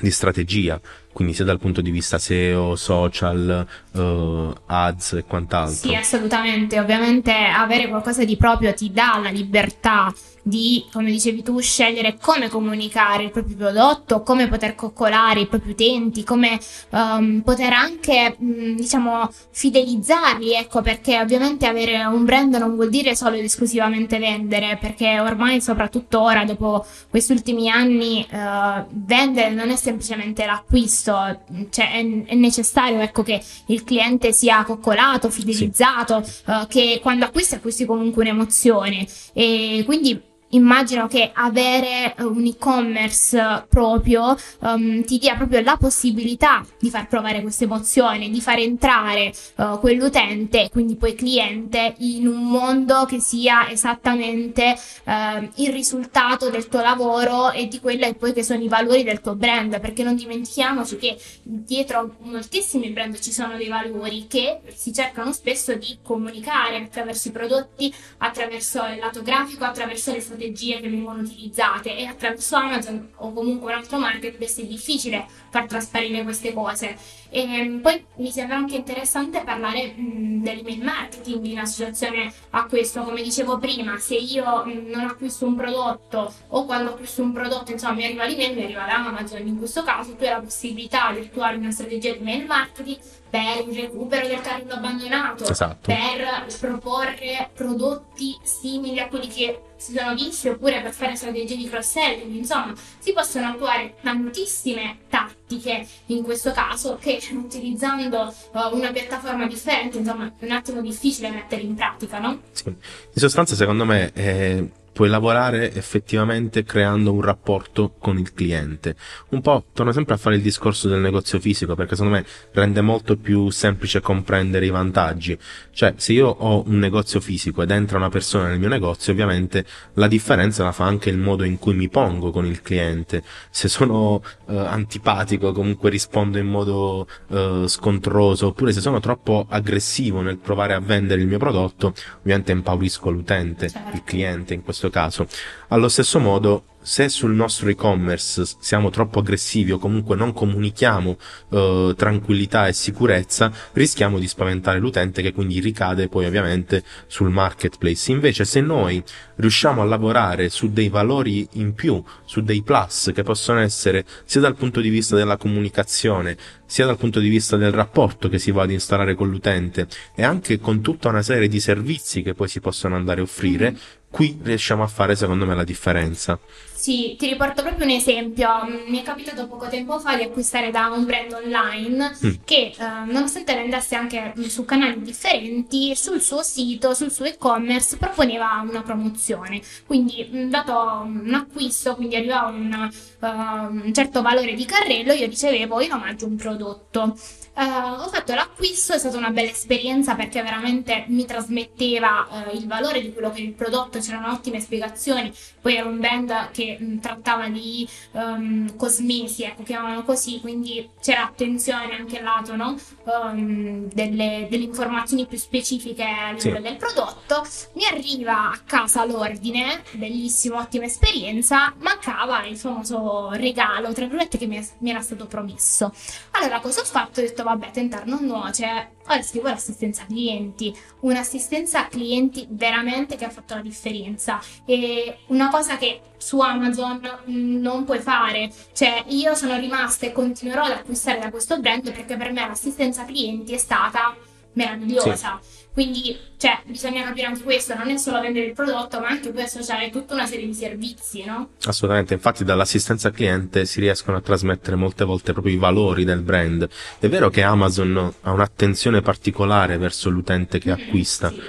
di 0.00 0.10
strategia, 0.10 0.80
quindi 1.12 1.34
sia 1.34 1.44
dal 1.44 1.58
punto 1.58 1.80
di 1.80 1.90
vista 1.90 2.18
SEO, 2.18 2.76
social, 2.76 3.66
uh, 3.92 4.54
ads 4.66 5.14
e 5.14 5.24
quant'altro. 5.24 5.88
Sì, 5.88 5.94
assolutamente. 5.94 6.78
Ovviamente 6.78 7.32
avere 7.32 7.88
qualcosa 7.88 8.24
di 8.24 8.36
proprio 8.36 8.72
ti 8.72 8.90
dà 8.92 9.18
la 9.22 9.30
libertà 9.30 10.12
di, 10.50 10.84
come 10.92 11.10
dicevi 11.10 11.42
tu, 11.42 11.58
scegliere 11.60 12.18
come 12.20 12.48
comunicare 12.48 13.22
il 13.22 13.30
proprio 13.30 13.56
prodotto, 13.56 14.22
come 14.22 14.48
poter 14.48 14.74
coccolare 14.74 15.40
i 15.40 15.46
propri 15.46 15.70
utenti, 15.70 16.24
come 16.24 16.58
um, 16.90 17.40
poter 17.42 17.72
anche, 17.72 18.36
mh, 18.36 18.44
mm, 18.44 18.76
diciamo, 18.76 19.30
fidelizzarli, 19.50 20.52
ecco, 20.52 20.82
perché 20.82 21.18
ovviamente 21.20 21.66
avere 21.66 22.04
un 22.04 22.24
brand 22.24 22.54
non 22.56 22.74
vuol 22.74 22.90
dire 22.90 23.14
solo 23.14 23.36
ed 23.36 23.44
esclusivamente 23.44 24.18
vendere, 24.18 24.76
perché 24.80 25.20
ormai, 25.20 25.60
soprattutto 25.60 26.20
ora, 26.20 26.44
dopo 26.44 26.84
questi 27.08 27.32
ultimi 27.32 27.70
anni, 27.70 28.26
uh, 28.30 28.84
vendere 28.90 29.50
non 29.50 29.70
è 29.70 29.76
semplicemente 29.76 30.44
l'acquisto, 30.44 31.42
cioè 31.70 31.92
è, 31.92 32.24
è 32.24 32.34
necessario, 32.34 33.00
ecco, 33.00 33.22
che 33.22 33.40
il 33.66 33.84
cliente 33.84 34.32
sia 34.32 34.64
coccolato, 34.64 35.30
fidelizzato, 35.30 36.22
sì. 36.24 36.42
uh, 36.46 36.66
che 36.66 36.98
quando 37.00 37.24
acquisti 37.24 37.54
acquisti 37.60 37.84
comunque 37.84 38.22
un'emozione 38.22 39.06
e 39.32 39.82
quindi 39.86 40.20
immagino 40.50 41.06
che 41.06 41.30
avere 41.32 42.14
eh, 42.14 42.24
un 42.24 42.44
e-commerce 42.44 43.66
proprio 43.68 44.36
um, 44.60 45.04
ti 45.04 45.18
dia 45.18 45.36
proprio 45.36 45.60
la 45.60 45.76
possibilità 45.76 46.64
di 46.78 46.90
far 46.90 47.06
provare 47.06 47.42
questa 47.42 47.64
emozione, 47.64 48.30
di 48.30 48.40
far 48.40 48.58
entrare 48.58 49.32
uh, 49.56 49.78
quell'utente, 49.78 50.68
quindi 50.70 50.96
poi 50.96 51.14
cliente, 51.14 51.94
in 51.98 52.26
un 52.26 52.48
mondo 52.48 53.04
che 53.04 53.20
sia 53.20 53.70
esattamente 53.70 54.76
uh, 55.04 55.48
il 55.56 55.72
risultato 55.72 56.50
del 56.50 56.68
tuo 56.68 56.80
lavoro 56.80 57.50
e 57.50 57.68
di 57.68 57.80
quello 57.80 58.06
e 58.06 58.14
poi 58.14 58.32
che 58.32 58.42
sono 58.42 58.62
i 58.62 58.68
valori 58.68 59.02
del 59.02 59.20
tuo 59.20 59.34
brand, 59.34 59.78
perché 59.80 60.02
non 60.02 60.16
dimentichiamoci 60.16 60.96
che 60.96 61.16
dietro 61.42 62.16
moltissimi 62.20 62.90
brand 62.90 63.18
ci 63.18 63.32
sono 63.32 63.56
dei 63.56 63.68
valori 63.68 64.26
che 64.26 64.60
si 64.74 64.92
cercano 64.92 65.32
spesso 65.32 65.74
di 65.74 65.98
comunicare 66.02 66.76
attraverso 66.76 67.28
i 67.28 67.32
prodotti, 67.32 67.92
attraverso 68.18 68.84
il 68.86 68.98
lato 68.98 69.22
grafico, 69.22 69.64
attraverso 69.64 70.12
le 70.12 70.20
strategie 70.20 70.39
strategie 70.40 70.80
che 70.80 70.88
vengono 70.88 71.20
utilizzate 71.20 71.96
e 71.96 72.06
attraverso 72.06 72.56
Amazon 72.56 73.10
o 73.16 73.32
comunque 73.32 73.72
un 73.72 73.78
altro 73.78 73.98
marketplace 73.98 74.62
è 74.62 74.64
difficile 74.64 75.26
far 75.50 75.66
trasparire 75.66 76.22
queste 76.22 76.54
cose. 76.54 76.96
E 77.28 77.42
ehm, 77.42 77.80
poi 77.80 78.04
mi 78.16 78.30
sembra 78.30 78.56
anche 78.56 78.76
interessante 78.76 79.42
parlare 79.44 79.92
mh, 79.94 80.42
dell'email 80.42 80.82
marketing 80.82 81.44
in 81.44 81.58
associazione 81.58 82.32
a 82.50 82.64
questo, 82.64 83.02
come 83.02 83.22
dicevo 83.22 83.58
prima, 83.58 83.98
se 83.98 84.14
io 84.14 84.64
mh, 84.64 84.90
non 84.90 85.04
acquisto 85.04 85.46
un 85.46 85.54
prodotto 85.54 86.32
o 86.48 86.64
quando 86.64 86.90
acquisto 86.90 87.22
un 87.22 87.32
prodotto, 87.32 87.70
insomma, 87.72 87.94
mi 87.94 88.04
arriva 88.04 88.24
l'email, 88.24 88.56
mi 88.56 88.64
arriva 88.64 88.84
da 88.84 88.94
Amazon, 88.94 89.46
in 89.46 89.58
questo 89.58 89.82
caso 89.82 90.14
tu 90.14 90.24
hai 90.24 90.30
la 90.30 90.40
possibilità 90.40 91.12
di 91.12 91.20
attuare 91.20 91.56
una 91.56 91.70
strategia 91.70 92.12
di 92.12 92.18
email 92.18 92.46
marketing 92.46 92.98
per 93.30 93.64
il 93.66 93.74
recupero 93.74 94.26
del 94.26 94.40
carrello 94.40 94.74
abbandonato, 94.74 95.48
esatto. 95.48 95.86
per 95.86 96.46
proporre 96.58 97.48
prodotti 97.54 98.36
simili 98.42 98.98
a 98.98 99.06
quelli 99.06 99.28
che 99.28 99.62
si 99.76 99.96
sono 99.96 100.14
visti 100.14 100.48
oppure 100.48 100.82
per 100.82 100.92
fare 100.92 101.16
strategie 101.16 101.56
di 101.56 101.68
cross-selling, 101.68 102.34
insomma, 102.34 102.74
si 102.98 103.12
possono 103.12 103.48
attuare 103.48 103.94
tantissime 104.02 104.98
tattiche 105.08 105.86
in 106.06 106.22
questo 106.22 106.52
caso 106.52 106.98
che 107.00 107.18
utilizzando 107.32 108.34
uh, 108.52 108.74
una 108.76 108.90
piattaforma 108.90 109.46
differente, 109.46 109.98
insomma, 109.98 110.30
è 110.38 110.44
un 110.44 110.50
attimo 110.50 110.82
difficile 110.82 111.30
mettere 111.30 111.62
in 111.62 111.74
pratica, 111.74 112.18
no? 112.18 112.40
Sì. 112.52 112.66
In 112.68 112.76
sostanza, 113.14 113.54
secondo 113.54 113.86
me, 113.86 114.10
eh, 114.12 114.70
puoi 114.92 115.08
lavorare 115.08 115.72
effettivamente 115.72 116.64
creando 116.64 117.12
un 117.12 117.22
rapporto 117.22 117.94
con 117.98 118.18
il 118.18 118.32
cliente. 118.32 118.96
Un 119.30 119.40
po' 119.40 119.64
torno 119.72 119.92
sempre 119.92 120.14
a 120.14 120.16
fare 120.16 120.36
il 120.36 120.42
discorso 120.42 120.88
del 120.88 121.00
negozio 121.00 121.40
fisico 121.40 121.74
perché 121.74 121.94
secondo 121.94 122.18
me 122.18 122.24
rende 122.52 122.80
molto 122.80 123.16
più 123.16 123.50
semplice 123.50 124.00
comprendere 124.00 124.66
i 124.66 124.70
vantaggi. 124.70 125.38
Cioè, 125.72 125.94
se 125.96 126.12
io 126.12 126.28
ho 126.28 126.64
un 126.66 126.78
negozio 126.78 127.20
fisico 127.20 127.62
ed 127.62 127.70
entra 127.70 127.96
una 127.96 128.08
persona 128.08 128.48
nel 128.48 128.58
mio 128.58 128.68
negozio, 128.68 129.12
ovviamente 129.12 129.64
la 129.94 130.08
differenza 130.08 130.64
la 130.64 130.72
fa 130.72 130.84
anche 130.84 131.10
il 131.10 131.18
modo 131.18 131.44
in 131.44 131.58
cui 131.58 131.74
mi 131.74 131.88
pongo 131.88 132.30
con 132.30 132.44
il 132.44 132.60
cliente. 132.62 133.22
Se 133.50 133.68
sono 133.68 134.22
eh, 134.48 134.56
antipatico, 134.56 135.52
comunque 135.52 135.90
rispondo 135.90 136.38
in 136.38 136.46
modo 136.46 137.06
eh, 137.28 137.64
scontroso, 137.66 138.48
oppure 138.48 138.72
se 138.72 138.80
sono 138.80 139.00
troppo 139.00 139.46
aggressivo 139.48 140.20
nel 140.20 140.38
provare 140.38 140.74
a 140.74 140.80
vendere 140.80 141.20
il 141.20 141.26
mio 141.26 141.38
prodotto, 141.38 141.94
ovviamente 142.20 142.52
impaurisco 142.52 143.10
l'utente, 143.10 143.68
certo. 143.68 143.96
il 143.96 144.02
cliente 144.04 144.54
in 144.54 144.62
questo 144.62 144.79
caso. 144.88 145.26
Allo 145.68 145.88
stesso 145.88 146.18
modo, 146.18 146.64
se 146.82 147.10
sul 147.10 147.34
nostro 147.34 147.68
e-commerce 147.68 148.42
siamo 148.58 148.88
troppo 148.88 149.18
aggressivi 149.18 149.72
o 149.72 149.78
comunque 149.78 150.16
non 150.16 150.32
comunichiamo 150.32 151.16
eh, 151.50 151.94
tranquillità 151.96 152.68
e 152.68 152.72
sicurezza, 152.72 153.52
rischiamo 153.72 154.18
di 154.18 154.26
spaventare 154.26 154.78
l'utente 154.78 155.20
che 155.20 155.32
quindi 155.32 155.60
ricade 155.60 156.08
poi 156.08 156.24
ovviamente 156.24 156.82
sul 157.06 157.28
marketplace. 157.28 158.10
Invece 158.12 158.44
se 158.46 158.60
noi 158.62 159.02
riusciamo 159.36 159.82
a 159.82 159.84
lavorare 159.84 160.48
su 160.48 160.72
dei 160.72 160.88
valori 160.88 161.46
in 161.54 161.74
più, 161.74 162.02
su 162.24 162.40
dei 162.40 162.62
plus 162.62 163.10
che 163.14 163.22
possono 163.22 163.60
essere 163.60 164.04
sia 164.24 164.40
dal 164.40 164.56
punto 164.56 164.80
di 164.80 164.88
vista 164.88 165.16
della 165.16 165.36
comunicazione, 165.36 166.36
sia 166.70 166.86
dal 166.86 166.96
punto 166.96 167.18
di 167.18 167.28
vista 167.28 167.56
del 167.56 167.72
rapporto 167.72 168.28
che 168.28 168.38
si 168.38 168.52
va 168.52 168.62
ad 168.62 168.70
installare 168.70 169.16
con 169.16 169.28
l'utente 169.28 169.88
e 170.14 170.22
anche 170.22 170.60
con 170.60 170.80
tutta 170.82 171.08
una 171.08 171.20
serie 171.20 171.48
di 171.48 171.58
servizi 171.58 172.22
che 172.22 172.32
poi 172.32 172.46
si 172.46 172.60
possono 172.60 172.94
andare 172.94 173.18
a 173.18 173.24
offrire, 173.24 173.76
qui 174.08 174.38
riusciamo 174.40 174.84
a 174.84 174.86
fare 174.86 175.16
secondo 175.16 175.46
me 175.46 175.56
la 175.56 175.64
differenza. 175.64 176.38
Sì, 176.72 177.16
ti 177.18 177.26
riporto 177.26 177.62
proprio 177.62 177.84
un 177.84 177.90
esempio. 177.90 178.48
Mi 178.86 179.00
è 179.00 179.02
capitato 179.02 179.48
poco 179.48 179.68
tempo 179.68 179.98
fa 179.98 180.16
di 180.16 180.22
acquistare 180.22 180.70
da 180.70 180.86
un 180.90 181.04
brand 181.04 181.32
online 181.32 182.16
mm. 182.24 182.30
che, 182.44 182.72
eh, 182.78 183.04
nonostante 183.06 183.52
vendesse 183.54 183.96
anche 183.96 184.32
su 184.46 184.64
canali 184.64 185.02
differenti, 185.02 185.96
sul 185.96 186.20
suo 186.20 186.42
sito, 186.42 186.94
sul 186.94 187.10
suo 187.10 187.24
e-commerce, 187.24 187.96
proponeva 187.96 188.64
una 188.66 188.82
promozione. 188.82 189.60
Quindi, 189.86 190.48
dato 190.48 191.02
un 191.04 191.34
acquisto, 191.34 191.96
quindi 191.96 192.14
arrivava 192.14 192.48
un, 192.48 192.90
uh, 193.20 193.26
un 193.26 193.90
certo 193.92 194.22
valore 194.22 194.54
di 194.54 194.64
carrello, 194.64 195.12
io 195.12 195.26
ricevevo 195.26 195.80
in 195.80 195.92
omaggio 195.92 196.26
un 196.26 196.36
prodotto. 196.36 197.16
Uh, 197.60 198.00
ho 198.00 198.08
fatto 198.08 198.32
l'acquisto, 198.32 198.94
è 198.94 198.98
stata 198.98 199.18
una 199.18 199.28
bella 199.28 199.50
esperienza 199.50 200.14
perché 200.14 200.40
veramente 200.40 201.04
mi 201.08 201.26
trasmetteva 201.26 202.26
uh, 202.30 202.56
il 202.56 202.66
valore 202.66 203.02
di 203.02 203.12
quello 203.12 203.30
che 203.30 203.40
è 203.40 203.44
il 203.44 203.52
prodotto, 203.52 203.98
c'erano 203.98 204.32
ottime 204.32 204.60
spiegazioni, 204.60 205.30
poi 205.60 205.76
era 205.76 205.86
un 205.86 206.00
brand 206.00 206.52
che 206.52 206.78
mh, 206.80 207.00
trattava 207.00 207.48
di 207.48 207.86
um, 208.12 208.76
cosmesi, 208.76 209.42
ecco, 209.42 209.62
chiamavano 209.62 210.04
così, 210.04 210.40
quindi 210.40 210.88
c'era 211.02 211.24
attenzione 211.24 211.98
anche 211.98 212.16
al 212.16 212.24
lato 212.24 212.56
no? 212.56 212.78
um, 213.04 213.92
delle, 213.92 214.46
delle, 214.48 214.64
informazioni 214.64 215.26
più 215.26 215.36
specifiche 215.36 216.02
a 216.02 216.32
livello 216.32 216.56
sì. 216.56 216.62
del 216.62 216.76
prodotto. 216.76 217.46
Mi 217.74 217.84
arriva 217.84 218.52
a 218.52 218.58
casa 218.64 219.04
l'ordine, 219.04 219.82
bellissimo, 219.90 220.56
ottima 220.56 220.86
esperienza, 220.86 221.74
mancava 221.80 222.42
il 222.46 222.56
famoso 222.56 223.32
regalo, 223.32 223.92
tra 223.92 224.06
virgolette, 224.06 224.38
che 224.38 224.46
mi, 224.46 224.66
mi 224.78 224.88
era 224.88 225.02
stato 225.02 225.26
promesso. 225.26 225.92
Allora, 226.30 226.60
cosa 226.60 226.80
ho 226.80 226.84
fatto? 226.84 227.20
Ho 227.20 227.22
detto, 227.22 227.48
vabbè, 227.50 227.70
tentare 227.72 228.04
non 228.06 228.24
nuoce, 228.24 228.92
ora 229.06 229.22
scrivo 229.22 229.48
l'assistenza 229.48 230.04
clienti, 230.06 230.74
un'assistenza 231.00 231.86
clienti 231.88 232.46
veramente 232.50 233.16
che 233.16 233.24
ha 233.24 233.30
fatto 233.30 233.54
la 233.54 233.60
differenza 233.60 234.40
e 234.64 235.18
una 235.26 235.48
cosa 235.50 235.76
che 235.76 236.00
su 236.16 236.38
Amazon 236.40 237.00
non 237.26 237.84
puoi 237.84 237.98
fare, 237.98 238.52
cioè 238.72 239.04
io 239.08 239.34
sono 239.34 239.58
rimasta 239.58 240.06
e 240.06 240.12
continuerò 240.12 240.64
ad 240.64 240.72
acquistare 240.72 241.18
da 241.18 241.30
questo 241.30 241.58
brand 241.58 241.90
perché 241.92 242.16
per 242.16 242.32
me 242.32 242.46
l'assistenza 242.46 243.04
clienti 243.04 243.52
è 243.54 243.58
stata 243.58 244.16
meravigliosa. 244.52 245.38
Sì. 245.42 245.59
Quindi, 245.72 246.16
cioè, 246.36 246.60
bisogna 246.66 247.04
capire 247.04 247.26
anche 247.28 247.42
questo, 247.42 247.74
non 247.76 247.88
è 247.88 247.96
solo 247.96 248.20
vendere 248.20 248.46
il 248.46 248.52
prodotto, 248.54 248.98
ma 248.98 249.08
anche 249.08 249.30
poi 249.30 249.42
associare 249.42 249.90
tutta 249.90 250.14
una 250.14 250.26
serie 250.26 250.46
di 250.46 250.54
servizi, 250.54 251.24
no? 251.24 251.50
Assolutamente, 251.64 252.12
infatti 252.14 252.44
dall'assistenza 252.44 253.08
al 253.08 253.14
cliente 253.14 253.64
si 253.66 253.80
riescono 253.80 254.16
a 254.16 254.20
trasmettere 254.20 254.76
molte 254.76 255.04
volte 255.04 255.32
proprio 255.32 255.54
i 255.54 255.58
valori 255.58 256.04
del 256.04 256.22
brand. 256.22 256.68
È 256.98 257.08
vero 257.08 257.30
che 257.30 257.42
Amazon 257.42 258.12
ha 258.22 258.32
un'attenzione 258.32 259.00
particolare 259.00 259.78
verso 259.78 260.10
l'utente 260.10 260.58
che 260.58 260.70
mm-hmm, 260.70 260.86
acquista. 260.86 261.30
Sì. 261.30 261.40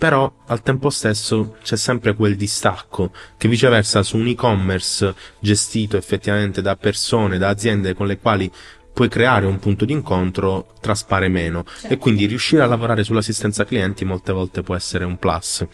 Però 0.00 0.32
al 0.46 0.62
tempo 0.62 0.88
stesso 0.88 1.56
c'è 1.62 1.76
sempre 1.76 2.14
quel 2.14 2.34
distacco 2.34 3.12
che 3.36 3.48
viceversa 3.48 4.02
su 4.02 4.16
un 4.16 4.28
e-commerce 4.28 5.14
gestito 5.38 5.98
effettivamente 5.98 6.62
da 6.62 6.74
persone, 6.76 7.36
da 7.36 7.50
aziende 7.50 7.92
con 7.92 8.06
le 8.06 8.18
quali 8.18 8.50
puoi 8.92 9.08
creare 9.08 9.46
un 9.46 9.58
punto 9.58 9.84
di 9.84 9.92
incontro 9.92 10.74
traspare 10.80 11.28
meno 11.28 11.64
certo. 11.64 11.94
e 11.94 11.98
quindi 11.98 12.26
riuscire 12.26 12.62
a 12.62 12.66
lavorare 12.66 13.04
sull'assistenza 13.04 13.64
clienti 13.64 14.04
molte 14.04 14.32
volte 14.32 14.62
può 14.62 14.74
essere 14.74 15.04
un 15.04 15.18
plus. 15.18 15.66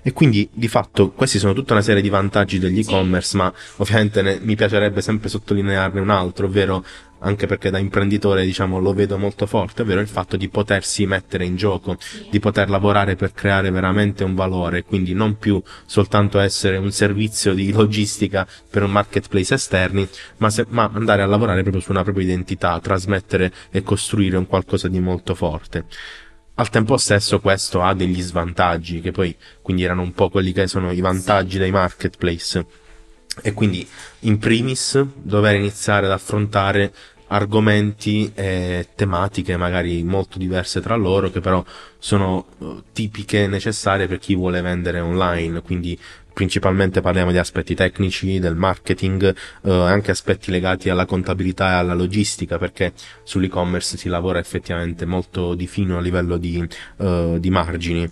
E 0.00 0.12
quindi 0.12 0.48
di 0.52 0.68
fatto 0.68 1.10
questi 1.10 1.38
sono 1.38 1.52
tutta 1.52 1.72
una 1.72 1.82
serie 1.82 2.00
di 2.00 2.08
vantaggi 2.08 2.58
degli 2.58 2.78
e-commerce, 2.78 3.30
sì. 3.30 3.36
ma 3.36 3.52
ovviamente 3.76 4.22
ne, 4.22 4.38
mi 4.40 4.54
piacerebbe 4.54 5.00
sempre 5.00 5.28
sottolinearne 5.28 6.00
un 6.00 6.10
altro, 6.10 6.46
ovvero 6.46 6.84
anche 7.20 7.46
perché 7.46 7.70
da 7.70 7.78
imprenditore 7.78 8.44
diciamo 8.44 8.78
lo 8.78 8.92
vedo 8.92 9.18
molto 9.18 9.46
forte, 9.46 9.82
ovvero 9.82 10.00
il 10.00 10.08
fatto 10.08 10.36
di 10.36 10.48
potersi 10.48 11.06
mettere 11.06 11.44
in 11.44 11.56
gioco, 11.56 11.96
di 12.30 12.38
poter 12.38 12.70
lavorare 12.70 13.16
per 13.16 13.32
creare 13.32 13.70
veramente 13.70 14.24
un 14.24 14.34
valore, 14.34 14.84
quindi 14.84 15.14
non 15.14 15.38
più 15.38 15.60
soltanto 15.86 16.38
essere 16.38 16.76
un 16.76 16.90
servizio 16.90 17.54
di 17.54 17.72
logistica 17.72 18.46
per 18.70 18.82
un 18.82 18.90
marketplace 18.90 19.54
esterni, 19.54 20.08
ma, 20.38 20.50
se, 20.50 20.66
ma 20.68 20.90
andare 20.92 21.22
a 21.22 21.26
lavorare 21.26 21.62
proprio 21.62 21.82
su 21.82 21.90
una 21.90 22.02
propria 22.02 22.24
identità, 22.24 22.78
trasmettere 22.80 23.52
e 23.70 23.82
costruire 23.82 24.36
un 24.36 24.46
qualcosa 24.46 24.88
di 24.88 25.00
molto 25.00 25.34
forte. 25.34 25.86
Al 26.54 26.70
tempo 26.70 26.96
stesso 26.96 27.38
questo 27.38 27.82
ha 27.82 27.94
degli 27.94 28.20
svantaggi, 28.20 29.00
che 29.00 29.12
poi 29.12 29.36
quindi 29.62 29.84
erano 29.84 30.02
un 30.02 30.12
po' 30.12 30.28
quelli 30.28 30.52
che 30.52 30.66
sono 30.66 30.90
i 30.90 31.00
vantaggi 31.00 31.56
dei 31.56 31.70
marketplace 31.70 32.66
e 33.42 33.52
quindi 33.52 33.86
in 34.20 34.38
primis 34.38 35.04
dover 35.14 35.56
iniziare 35.56 36.06
ad 36.06 36.12
affrontare 36.12 36.92
argomenti 37.28 38.30
e 38.34 38.88
tematiche 38.94 39.56
magari 39.56 40.02
molto 40.02 40.38
diverse 40.38 40.80
tra 40.80 40.96
loro 40.96 41.30
che 41.30 41.40
però 41.40 41.62
sono 41.98 42.46
uh, 42.58 42.82
tipiche 42.92 43.44
e 43.44 43.46
necessarie 43.46 44.06
per 44.06 44.18
chi 44.18 44.34
vuole 44.34 44.62
vendere 44.62 45.00
online 45.00 45.60
quindi 45.60 45.98
principalmente 46.38 47.00
parliamo 47.00 47.32
di 47.32 47.38
aspetti 47.38 47.74
tecnici, 47.74 48.38
del 48.38 48.54
marketing, 48.54 49.34
eh, 49.64 49.72
anche 49.72 50.12
aspetti 50.12 50.52
legati 50.52 50.88
alla 50.88 51.04
contabilità 51.04 51.70
e 51.70 51.72
alla 51.72 51.94
logistica, 51.94 52.58
perché 52.58 52.92
sull'e-commerce 53.24 53.96
si 53.96 54.08
lavora 54.08 54.38
effettivamente 54.38 55.04
molto 55.04 55.54
di 55.54 55.66
fino 55.66 55.98
a 55.98 56.00
livello 56.00 56.36
di, 56.36 56.64
eh, 56.98 57.38
di 57.40 57.50
margini. 57.50 58.08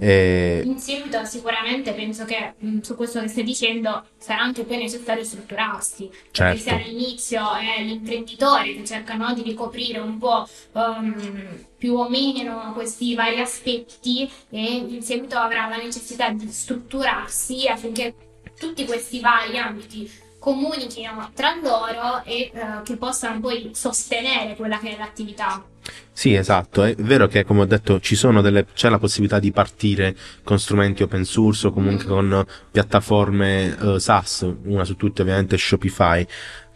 E... 0.00 0.62
In 0.64 0.78
seguito 0.78 1.24
sicuramente 1.24 1.92
penso 1.92 2.24
che 2.24 2.54
mh, 2.56 2.68
mm, 2.68 2.80
su 2.80 2.94
questo 2.94 3.20
che 3.20 3.26
stai 3.26 3.42
dicendo 3.42 4.04
sarà 4.16 4.42
anche 4.42 4.62
poi 4.62 4.78
necessario 4.78 5.24
strutturarsi, 5.24 6.08
certo. 6.30 6.42
perché 6.42 6.58
se 6.58 6.70
all'inizio 6.70 7.54
è 7.56 7.82
l'imprenditore 7.82 8.74
che 8.74 8.84
cercano 8.84 9.34
di 9.34 9.42
ricoprire 9.42 9.98
un 9.98 10.18
po' 10.18 10.48
um, 10.72 11.64
più 11.76 11.94
o 11.96 12.08
meno 12.08 12.72
questi 12.74 13.16
vari 13.16 13.40
aspetti 13.40 14.30
e 14.50 14.74
in 14.76 15.02
seguito 15.02 15.36
avrà 15.36 15.66
la 15.68 15.78
necessità 15.78 16.30
di 16.30 16.48
strutturarsi 16.48 17.66
affinché 17.66 18.14
tutti 18.56 18.84
questi 18.84 19.18
vari 19.18 19.58
ambiti 19.58 20.08
comunichino 20.38 21.32
tra 21.34 21.56
loro 21.60 22.22
e 22.24 22.52
uh, 22.54 22.82
che 22.82 22.96
possano 22.96 23.40
poi 23.40 23.72
sostenere 23.74 24.54
quella 24.54 24.78
che 24.78 24.94
è 24.94 24.96
l'attività. 24.96 25.64
Sì, 26.12 26.34
esatto. 26.34 26.82
È 26.82 26.94
vero 26.96 27.28
che, 27.28 27.44
come 27.44 27.60
ho 27.60 27.64
detto, 27.64 28.00
ci 28.00 28.16
sono 28.16 28.40
delle, 28.40 28.66
c'è 28.74 28.88
la 28.88 28.98
possibilità 28.98 29.38
di 29.38 29.52
partire 29.52 30.16
con 30.42 30.58
strumenti 30.58 31.02
open 31.02 31.24
source 31.24 31.68
o 31.68 31.72
comunque 31.72 32.06
con 32.06 32.44
piattaforme 32.70 33.76
uh, 33.78 33.98
SaaS, 33.98 34.52
una 34.64 34.84
su 34.84 34.96
tutte 34.96 35.22
ovviamente 35.22 35.56
Shopify. 35.56 36.26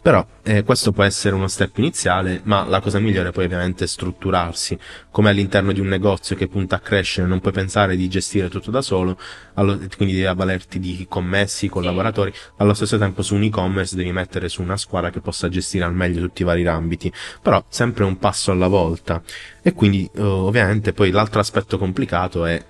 Però 0.03 0.27
eh, 0.43 0.63
questo 0.63 0.91
può 0.91 1.03
essere 1.03 1.33
uno 1.33 1.47
step 1.47 1.77
iniziale, 1.77 2.41
ma 2.43 2.65
la 2.65 2.81
cosa 2.81 2.99
migliore 2.99 3.31
poi 3.31 3.45
ovviamente 3.45 3.85
è 3.85 3.87
strutturarsi, 3.87 4.77
come 5.09 5.29
all'interno 5.29 5.71
di 5.71 5.79
un 5.79 5.87
negozio 5.87 6.35
che 6.35 6.49
punta 6.49 6.75
a 6.75 6.79
crescere, 6.79 7.25
non 7.25 7.39
puoi 7.39 7.53
pensare 7.53 7.95
di 7.95 8.09
gestire 8.09 8.49
tutto 8.49 8.69
da 8.69 8.81
solo, 8.81 9.17
allo, 9.53 9.79
quindi 9.95 10.13
devi 10.15 10.25
avvalerti 10.25 10.77
di 10.77 11.05
commessi, 11.07 11.69
collaboratori, 11.69 12.33
allo 12.57 12.73
stesso 12.73 12.97
tempo 12.97 13.21
su 13.21 13.35
un 13.35 13.43
e-commerce 13.43 13.95
devi 13.95 14.11
mettere 14.11 14.49
su 14.49 14.61
una 14.61 14.75
squadra 14.75 15.09
che 15.09 15.21
possa 15.21 15.47
gestire 15.47 15.85
al 15.85 15.93
meglio 15.93 16.19
tutti 16.19 16.41
i 16.41 16.45
vari 16.45 16.67
ambiti, 16.67 17.09
però 17.41 17.63
sempre 17.69 18.03
un 18.03 18.17
passo 18.17 18.51
alla 18.51 18.67
volta. 18.67 19.21
E 19.61 19.71
quindi 19.71 20.09
eh, 20.13 20.21
ovviamente 20.21 20.91
poi 20.91 21.11
l'altro 21.11 21.39
aspetto 21.39 21.77
complicato 21.77 22.45
è 22.45 22.61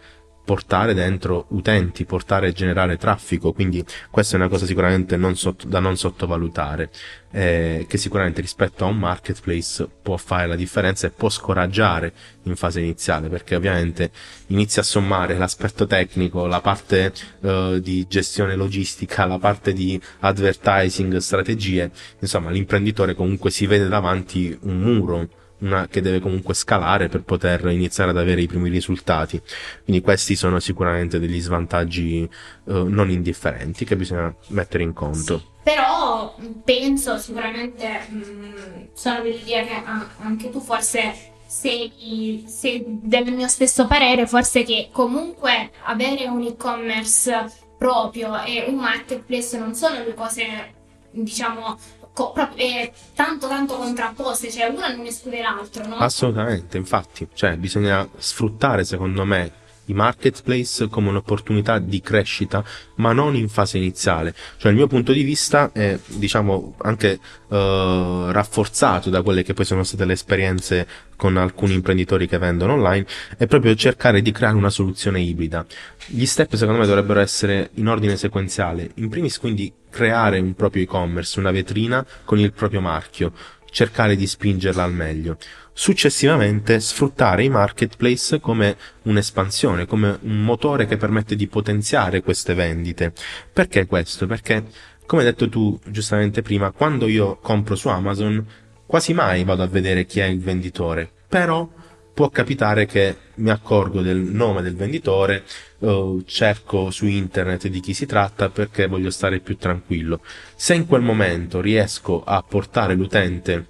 portare 0.43 0.93
dentro 0.93 1.45
utenti, 1.49 2.05
portare 2.05 2.47
e 2.47 2.51
generare 2.51 2.97
traffico, 2.97 3.53
quindi 3.53 3.83
questa 4.09 4.35
è 4.35 4.39
una 4.39 4.49
cosa 4.49 4.65
sicuramente 4.65 5.15
non 5.15 5.35
sotto, 5.37 5.67
da 5.67 5.79
non 5.79 5.95
sottovalutare, 5.95 6.89
eh, 7.31 7.85
che 7.87 7.97
sicuramente 7.97 8.41
rispetto 8.41 8.83
a 8.83 8.87
un 8.87 8.97
marketplace 8.97 9.87
può 10.01 10.17
fare 10.17 10.47
la 10.47 10.55
differenza 10.55 11.07
e 11.07 11.11
può 11.11 11.29
scoraggiare 11.29 12.13
in 12.43 12.55
fase 12.57 12.81
iniziale, 12.81 13.29
perché 13.29 13.55
ovviamente 13.55 14.11
inizia 14.47 14.81
a 14.81 14.85
sommare 14.85 15.37
l'aspetto 15.37 15.87
tecnico, 15.87 16.45
la 16.45 16.59
parte 16.59 17.13
eh, 17.41 17.79
di 17.81 18.05
gestione 18.09 18.55
logistica, 18.55 19.25
la 19.25 19.39
parte 19.39 19.71
di 19.71 19.99
advertising, 20.19 21.17
strategie, 21.17 21.89
insomma 22.19 22.49
l'imprenditore 22.49 23.15
comunque 23.15 23.49
si 23.49 23.65
vede 23.65 23.87
davanti 23.87 24.57
un 24.63 24.79
muro 24.79 25.27
una, 25.63 25.87
che 25.87 26.01
deve 26.01 26.19
comunque 26.19 26.53
scalare 26.53 27.07
per 27.07 27.23
poter 27.23 27.65
iniziare 27.67 28.11
ad 28.11 28.17
avere 28.17 28.41
i 28.41 28.47
primi 28.47 28.69
risultati. 28.69 29.41
Quindi 29.83 30.01
questi 30.01 30.35
sono 30.35 30.59
sicuramente 30.59 31.19
degli 31.19 31.39
svantaggi 31.39 32.29
uh, 32.65 32.83
non 32.83 33.09
indifferenti 33.09 33.85
che 33.85 33.95
bisogna 33.95 34.33
mettere 34.49 34.83
in 34.83 34.93
conto. 34.93 35.37
Sì, 35.37 35.45
però 35.63 36.35
penso 36.63 37.17
sicuramente, 37.17 37.87
mh, 38.09 38.89
sono 38.93 39.21
dell'idea 39.21 39.63
che 39.63 39.83
anche 40.19 40.49
tu 40.51 40.59
forse 40.59 41.31
sei, 41.47 42.43
sei 42.47 42.83
del 42.85 43.31
mio 43.31 43.47
stesso 43.47 43.87
parere, 43.87 44.27
forse 44.27 44.63
che 44.63 44.89
comunque 44.91 45.71
avere 45.83 46.27
un 46.27 46.41
e-commerce 46.43 47.61
proprio 47.77 48.41
e 48.43 48.65
un 48.67 48.75
marketplace 48.75 49.57
non 49.57 49.75
sono 49.75 50.03
due 50.03 50.13
cose 50.13 50.81
diciamo 51.11 51.77
co- 52.13 52.33
eh, 52.55 52.91
tanto 53.15 53.47
tanto 53.47 53.75
contrapposte, 53.75 54.51
cioè 54.51 54.67
una 54.67 54.93
non 54.95 55.05
esclude 55.05 55.41
l'altro, 55.41 55.85
no? 55.87 55.95
Assolutamente, 55.97 56.77
infatti, 56.77 57.27
cioè 57.33 57.57
bisogna 57.57 58.07
sfruttare 58.17 58.83
secondo 58.85 59.25
me 59.25 59.61
i 59.85 59.93
marketplace 59.93 60.87
come 60.87 61.09
un'opportunità 61.09 61.79
di 61.79 62.01
crescita, 62.01 62.63
ma 62.95 63.11
non 63.13 63.35
in 63.35 63.49
fase 63.49 63.77
iniziale. 63.77 64.33
Cioè 64.57 64.71
il 64.71 64.77
mio 64.77 64.87
punto 64.87 65.11
di 65.11 65.23
vista 65.23 65.71
è, 65.71 65.97
diciamo, 66.05 66.75
anche 66.79 67.19
uh, 67.47 68.31
rafforzato 68.31 69.09
da 69.09 69.21
quelle 69.21 69.43
che 69.43 69.53
poi 69.53 69.65
sono 69.65 69.83
state 69.83 70.05
le 70.05 70.13
esperienze 70.13 70.87
con 71.15 71.37
alcuni 71.37 71.73
imprenditori 71.73 72.27
che 72.27 72.37
vendono 72.37 72.73
online, 72.73 73.05
è 73.37 73.47
proprio 73.47 73.75
cercare 73.75 74.21
di 74.21 74.31
creare 74.31 74.55
una 74.55 74.69
soluzione 74.69 75.21
ibrida. 75.21 75.65
Gli 76.07 76.25
step 76.25 76.55
secondo 76.55 76.81
me 76.81 76.87
dovrebbero 76.87 77.19
essere 77.19 77.69
in 77.75 77.87
ordine 77.87 78.17
sequenziale. 78.17 78.91
In 78.95 79.09
primis 79.09 79.39
quindi 79.39 79.71
creare 79.89 80.39
un 80.39 80.53
proprio 80.53 80.83
e-commerce, 80.83 81.39
una 81.39 81.51
vetrina 81.51 82.05
con 82.25 82.39
il 82.39 82.51
proprio 82.51 82.81
marchio, 82.81 83.31
cercare 83.73 84.15
di 84.15 84.27
spingerla 84.27 84.83
al 84.83 84.93
meglio. 84.93 85.37
Successivamente 85.73 86.79
sfruttare 86.79 87.43
i 87.43 87.49
marketplace 87.49 88.39
come 88.39 88.77
un'espansione, 89.01 89.87
come 89.87 90.19
un 90.21 90.43
motore 90.43 90.85
che 90.85 90.95
permette 90.95 91.35
di 91.35 91.47
potenziare 91.47 92.21
queste 92.21 92.53
vendite. 92.53 93.11
Perché 93.51 93.87
questo? 93.87 94.27
Perché, 94.27 94.63
come 95.07 95.23
hai 95.23 95.27
detto 95.29 95.49
tu 95.49 95.77
giustamente 95.87 96.43
prima, 96.43 96.71
quando 96.71 97.07
io 97.07 97.37
compro 97.37 97.75
su 97.75 97.87
Amazon, 97.89 98.45
quasi 98.85 99.13
mai 99.13 99.43
vado 99.43 99.63
a 99.63 99.67
vedere 99.67 100.05
chi 100.05 100.19
è 100.19 100.25
il 100.25 100.39
venditore. 100.39 101.09
Però 101.27 101.67
può 102.13 102.29
capitare 102.29 102.85
che 102.85 103.17
mi 103.35 103.49
accorgo 103.49 104.01
del 104.01 104.17
nome 104.17 104.61
del 104.61 104.75
venditore, 104.75 105.43
uh, 105.83 106.23
cerco 106.25 106.89
su 106.89 107.05
internet 107.05 107.67
di 107.67 107.79
chi 107.79 107.93
si 107.93 108.05
tratta 108.05 108.49
perché 108.49 108.87
voglio 108.87 109.09
stare 109.09 109.39
più 109.39 109.57
tranquillo. 109.57 110.21
Se 110.55 110.73
in 110.73 110.87
quel 110.87 111.01
momento 111.01 111.61
riesco 111.61 112.23
a 112.23 112.43
portare 112.47 112.95
l'utente 112.95 113.67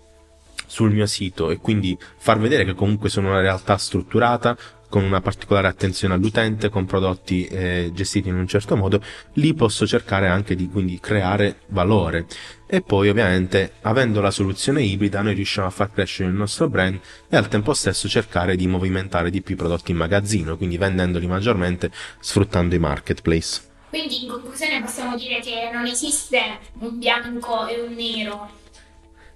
sul 0.65 0.91
mio 0.91 1.05
sito 1.05 1.51
e 1.51 1.57
quindi 1.57 1.97
far 2.17 2.39
vedere 2.39 2.65
che 2.65 2.73
comunque 2.73 3.09
sono 3.09 3.29
una 3.29 3.41
realtà 3.41 3.77
strutturata, 3.77 4.57
con 4.93 5.03
una 5.03 5.21
particolare 5.21 5.67
attenzione 5.67 6.13
all'utente, 6.13 6.69
con 6.69 6.85
prodotti 6.85 7.47
eh, 7.47 7.89
gestiti 7.95 8.29
in 8.29 8.35
un 8.35 8.45
certo 8.45 8.75
modo, 8.75 9.01
lì 9.33 9.55
posso 9.55 9.87
cercare 9.87 10.27
anche 10.27 10.53
di 10.53 10.69
quindi 10.69 10.99
creare 10.99 11.61
valore. 11.69 12.27
E 12.67 12.81
poi 12.81 13.09
ovviamente 13.09 13.73
avendo 13.81 14.21
la 14.21 14.29
soluzione 14.29 14.83
ibrida 14.83 15.23
noi 15.23 15.33
riusciamo 15.33 15.65
a 15.65 15.71
far 15.71 15.91
crescere 15.91 16.29
il 16.29 16.35
nostro 16.35 16.69
brand 16.69 16.99
e 17.27 17.35
al 17.35 17.47
tempo 17.47 17.73
stesso 17.73 18.07
cercare 18.07 18.55
di 18.55 18.67
movimentare 18.67 19.31
di 19.31 19.41
più 19.41 19.55
i 19.55 19.57
prodotti 19.57 19.89
in 19.89 19.97
magazzino, 19.97 20.57
quindi 20.57 20.77
vendendoli 20.77 21.25
maggiormente 21.25 21.89
sfruttando 22.19 22.75
i 22.75 22.79
marketplace. 22.79 23.61
Quindi 23.89 24.25
in 24.25 24.29
conclusione 24.29 24.79
possiamo 24.79 25.17
dire 25.17 25.39
che 25.39 25.71
non 25.73 25.87
esiste 25.87 26.39
un 26.81 26.99
bianco 26.99 27.65
e 27.65 27.81
un 27.81 27.95
nero. 27.95 28.47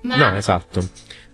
Ma... 0.02 0.17
No, 0.17 0.38
esatto 0.38 0.88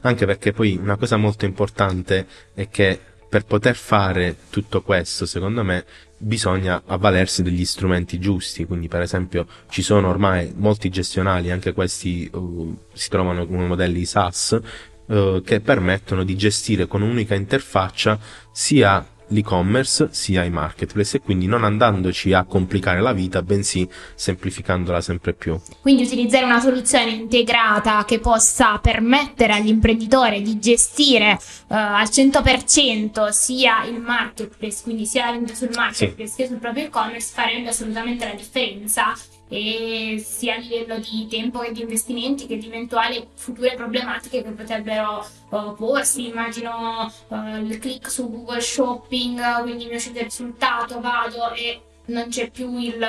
anche 0.06 0.26
perché 0.26 0.52
poi 0.52 0.76
una 0.76 0.98
cosa 0.98 1.16
molto 1.16 1.46
importante 1.46 2.28
è 2.54 2.68
che 2.68 3.00
per 3.34 3.46
poter 3.46 3.76
fare 3.76 4.36
tutto 4.52 4.84
questo, 4.84 5.26
secondo 5.26 5.63
me, 5.63 5.86
bisogna 6.19 6.84
avvalersi 6.86 7.41
degli 7.41 7.65
strumenti 7.65 8.19
giusti. 8.19 8.63
Quindi, 8.65 8.88
per 8.88 9.02
esempio, 9.02 9.48
ci 9.69 9.82
sono 9.82 10.08
ormai 10.08 10.54
molti 10.56 10.89
gestionali, 10.89 11.50
anche 11.50 11.74
questi 11.74 12.30
uh, 12.32 12.78
si 12.93 13.10
trovano 13.10 13.48
come 13.48 13.65
modelli 13.65 14.06
SaaS, 14.06 14.60
uh, 15.08 15.41
che 15.41 15.62
permettono 15.62 16.24
di 16.24 16.38
gestire 16.38 16.86
con 16.86 17.02
un'unica 17.02 17.34
interfaccia 17.34 18.19
sia 18.52 19.04
l'e-commerce 19.34 20.10
sia 20.12 20.43
i 20.43 20.50
marketplace 20.50 21.17
e 21.17 21.22
quindi 21.22 21.48
non 21.48 21.63
andandoci 21.63 22.32
a 22.34 22.43
complicare 22.43 23.02
la 23.02 23.12
vita, 23.12 23.41
bensì 23.41 23.88
semplificandola 24.15 25.02
sempre 25.02 25.34
più. 25.34 25.60
Quindi 25.82 26.04
utilizzare 26.04 26.46
una 26.46 26.60
soluzione 26.60 27.12
integrata 27.12 28.06
che 28.06 28.19
possa 28.19 28.78
permettere 28.78 29.54
all'imprenditore 29.54 30.41
di 30.41 30.60
gestire 30.60 31.34
uh, 31.34 31.76
al 31.76 32.08
100% 32.10 33.30
sia 33.30 33.84
il 33.86 34.00
marketplace, 34.00 34.84
quindi 34.84 35.06
sia 35.06 35.26
la 35.26 35.32
vendita 35.32 35.56
sul 35.56 35.72
marketplace 35.76 36.32
sì. 36.32 36.38
che 36.38 36.48
sul 36.48 36.58
proprio 36.58 36.86
e-commerce 36.86 37.32
farebbe 37.34 37.69
assolutamente 37.69 38.26
la 38.26 38.36
differenza 38.36 39.13
e 39.54 40.18
sia 40.18 40.56
a 40.56 40.58
livello 40.58 40.98
di 40.98 41.28
tempo 41.30 41.60
che 41.60 41.72
di 41.72 41.82
investimenti 41.82 42.48
che 42.48 42.58
di 42.58 42.66
eventuali 42.66 43.28
future 43.36 43.76
problematiche 43.76 44.42
che 44.42 44.50
potrebbero 44.50 45.24
uh, 45.50 45.76
porsi. 45.76 46.30
Immagino 46.30 47.12
uh, 47.28 47.58
il 47.58 47.78
click 47.78 48.10
su 48.10 48.32
Google 48.32 48.62
Shopping, 48.62 49.62
quindi 49.62 49.86
mi 49.86 49.96
uscite 49.96 50.20
il 50.20 50.26
risultato, 50.26 51.00
vado 51.00 51.54
e 51.54 51.82
non 52.06 52.30
c'è 52.30 52.50
più 52.50 52.80
il, 52.80 53.08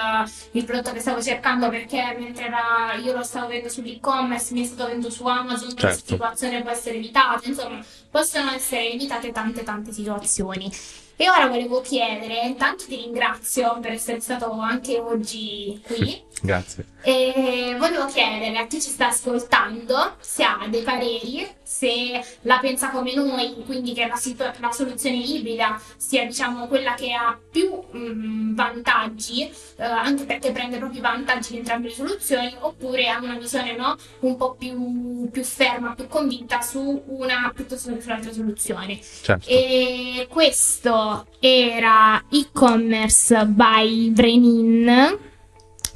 il, 0.52 0.64
prodotto 0.64 0.92
che 0.92 1.00
stavo 1.00 1.22
cercando 1.22 1.70
perché 1.70 2.14
mentre 2.18 2.44
era, 2.44 2.94
io 3.02 3.14
lo 3.14 3.22
stavo 3.22 3.46
vedendo 3.48 3.70
sull'e-commerce 3.70 4.52
mi 4.52 4.62
è 4.62 4.66
stato 4.66 4.90
venduto 4.90 5.12
su 5.12 5.26
Amazon, 5.26 5.70
certo. 5.70 5.86
questa 5.86 6.12
situazione 6.12 6.60
può 6.60 6.70
essere 6.70 6.96
evitata, 6.96 7.48
insomma 7.48 7.82
possono 8.10 8.50
essere 8.50 8.92
evitate 8.92 9.32
tante 9.32 9.62
tante 9.62 9.92
situazioni. 9.92 10.70
E 11.16 11.30
ora 11.30 11.46
volevo 11.46 11.80
chiedere, 11.80 12.40
intanto 12.44 12.84
ti 12.86 12.96
ringrazio 12.96 13.78
per 13.80 13.92
essere 13.92 14.18
stato 14.20 14.50
anche 14.50 14.98
oggi 14.98 15.80
qui. 15.86 16.22
Grazie. 16.44 16.84
E 17.02 17.74
volevo 17.78 18.04
chiedere 18.04 18.58
a 18.58 18.66
chi 18.66 18.78
ci 18.78 18.90
sta 18.90 19.08
ascoltando 19.08 20.16
se 20.20 20.44
ha 20.44 20.66
dei 20.68 20.82
pareri, 20.82 21.46
se 21.62 22.22
la 22.42 22.58
pensa 22.58 22.90
come 22.90 23.14
noi, 23.14 23.62
quindi 23.64 23.94
che 23.94 24.06
la, 24.06 24.16
situ- 24.16 24.52
la 24.58 24.70
soluzione 24.70 25.16
ibrida 25.16 25.80
sia 25.96 26.26
diciamo 26.26 26.66
quella 26.66 26.92
che 26.92 27.14
ha 27.14 27.38
più 27.50 27.82
mh, 27.90 27.98
mm, 27.98 28.54
vantaggi, 28.54 29.50
eh, 29.76 29.84
anche 29.84 30.24
perché 30.24 30.52
prende 30.52 30.76
proprio 30.76 30.98
i 30.98 31.02
vantaggi 31.02 31.52
di 31.52 31.58
entrambe 31.58 31.88
le 31.88 31.94
soluzioni, 31.94 32.54
oppure 32.60 33.08
ha 33.08 33.18
una 33.22 33.38
visione 33.38 33.74
no, 33.74 33.96
un 34.20 34.36
po' 34.36 34.54
più, 34.54 35.30
più 35.30 35.44
ferma, 35.44 35.94
più 35.94 36.06
convinta 36.08 36.60
su 36.60 37.04
una 37.06 37.50
piuttosto 37.54 37.94
che 37.94 38.02
sull'altra 38.02 38.32
soluzione. 38.32 39.00
Certo. 39.00 39.48
E 39.48 40.26
questo 40.28 41.26
era 41.40 42.22
e-commerce 42.30 43.46
by 43.46 44.10
Brenin 44.10 45.32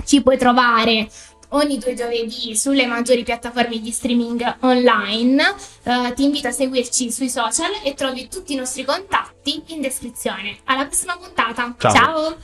ci 0.09 0.23
puoi 0.23 0.39
trovare 0.39 1.07
ogni 1.51 1.77
due 1.77 1.93
giovedì 1.93 2.57
sulle 2.57 2.87
maggiori 2.87 3.23
piattaforme 3.25 3.79
di 3.79 3.91
streaming 3.91 4.57
online. 4.61 5.55
Uh, 5.83 6.15
ti 6.15 6.25
invito 6.25 6.49
a 6.49 6.51
seguirci 6.51 7.13
sui 7.13 7.29
social 7.29 7.71
e 7.85 7.93
trovi 7.93 8.27
tutti 8.29 8.55
i 8.55 8.57
nostri 8.57 8.85
contatti 8.85 9.63
in 9.67 9.83
descrizione. 9.83 10.61
Alla 10.65 10.87
prossima 10.87 11.15
puntata. 11.19 11.75
Ciao. 11.79 11.93
Ciao. 11.93 12.37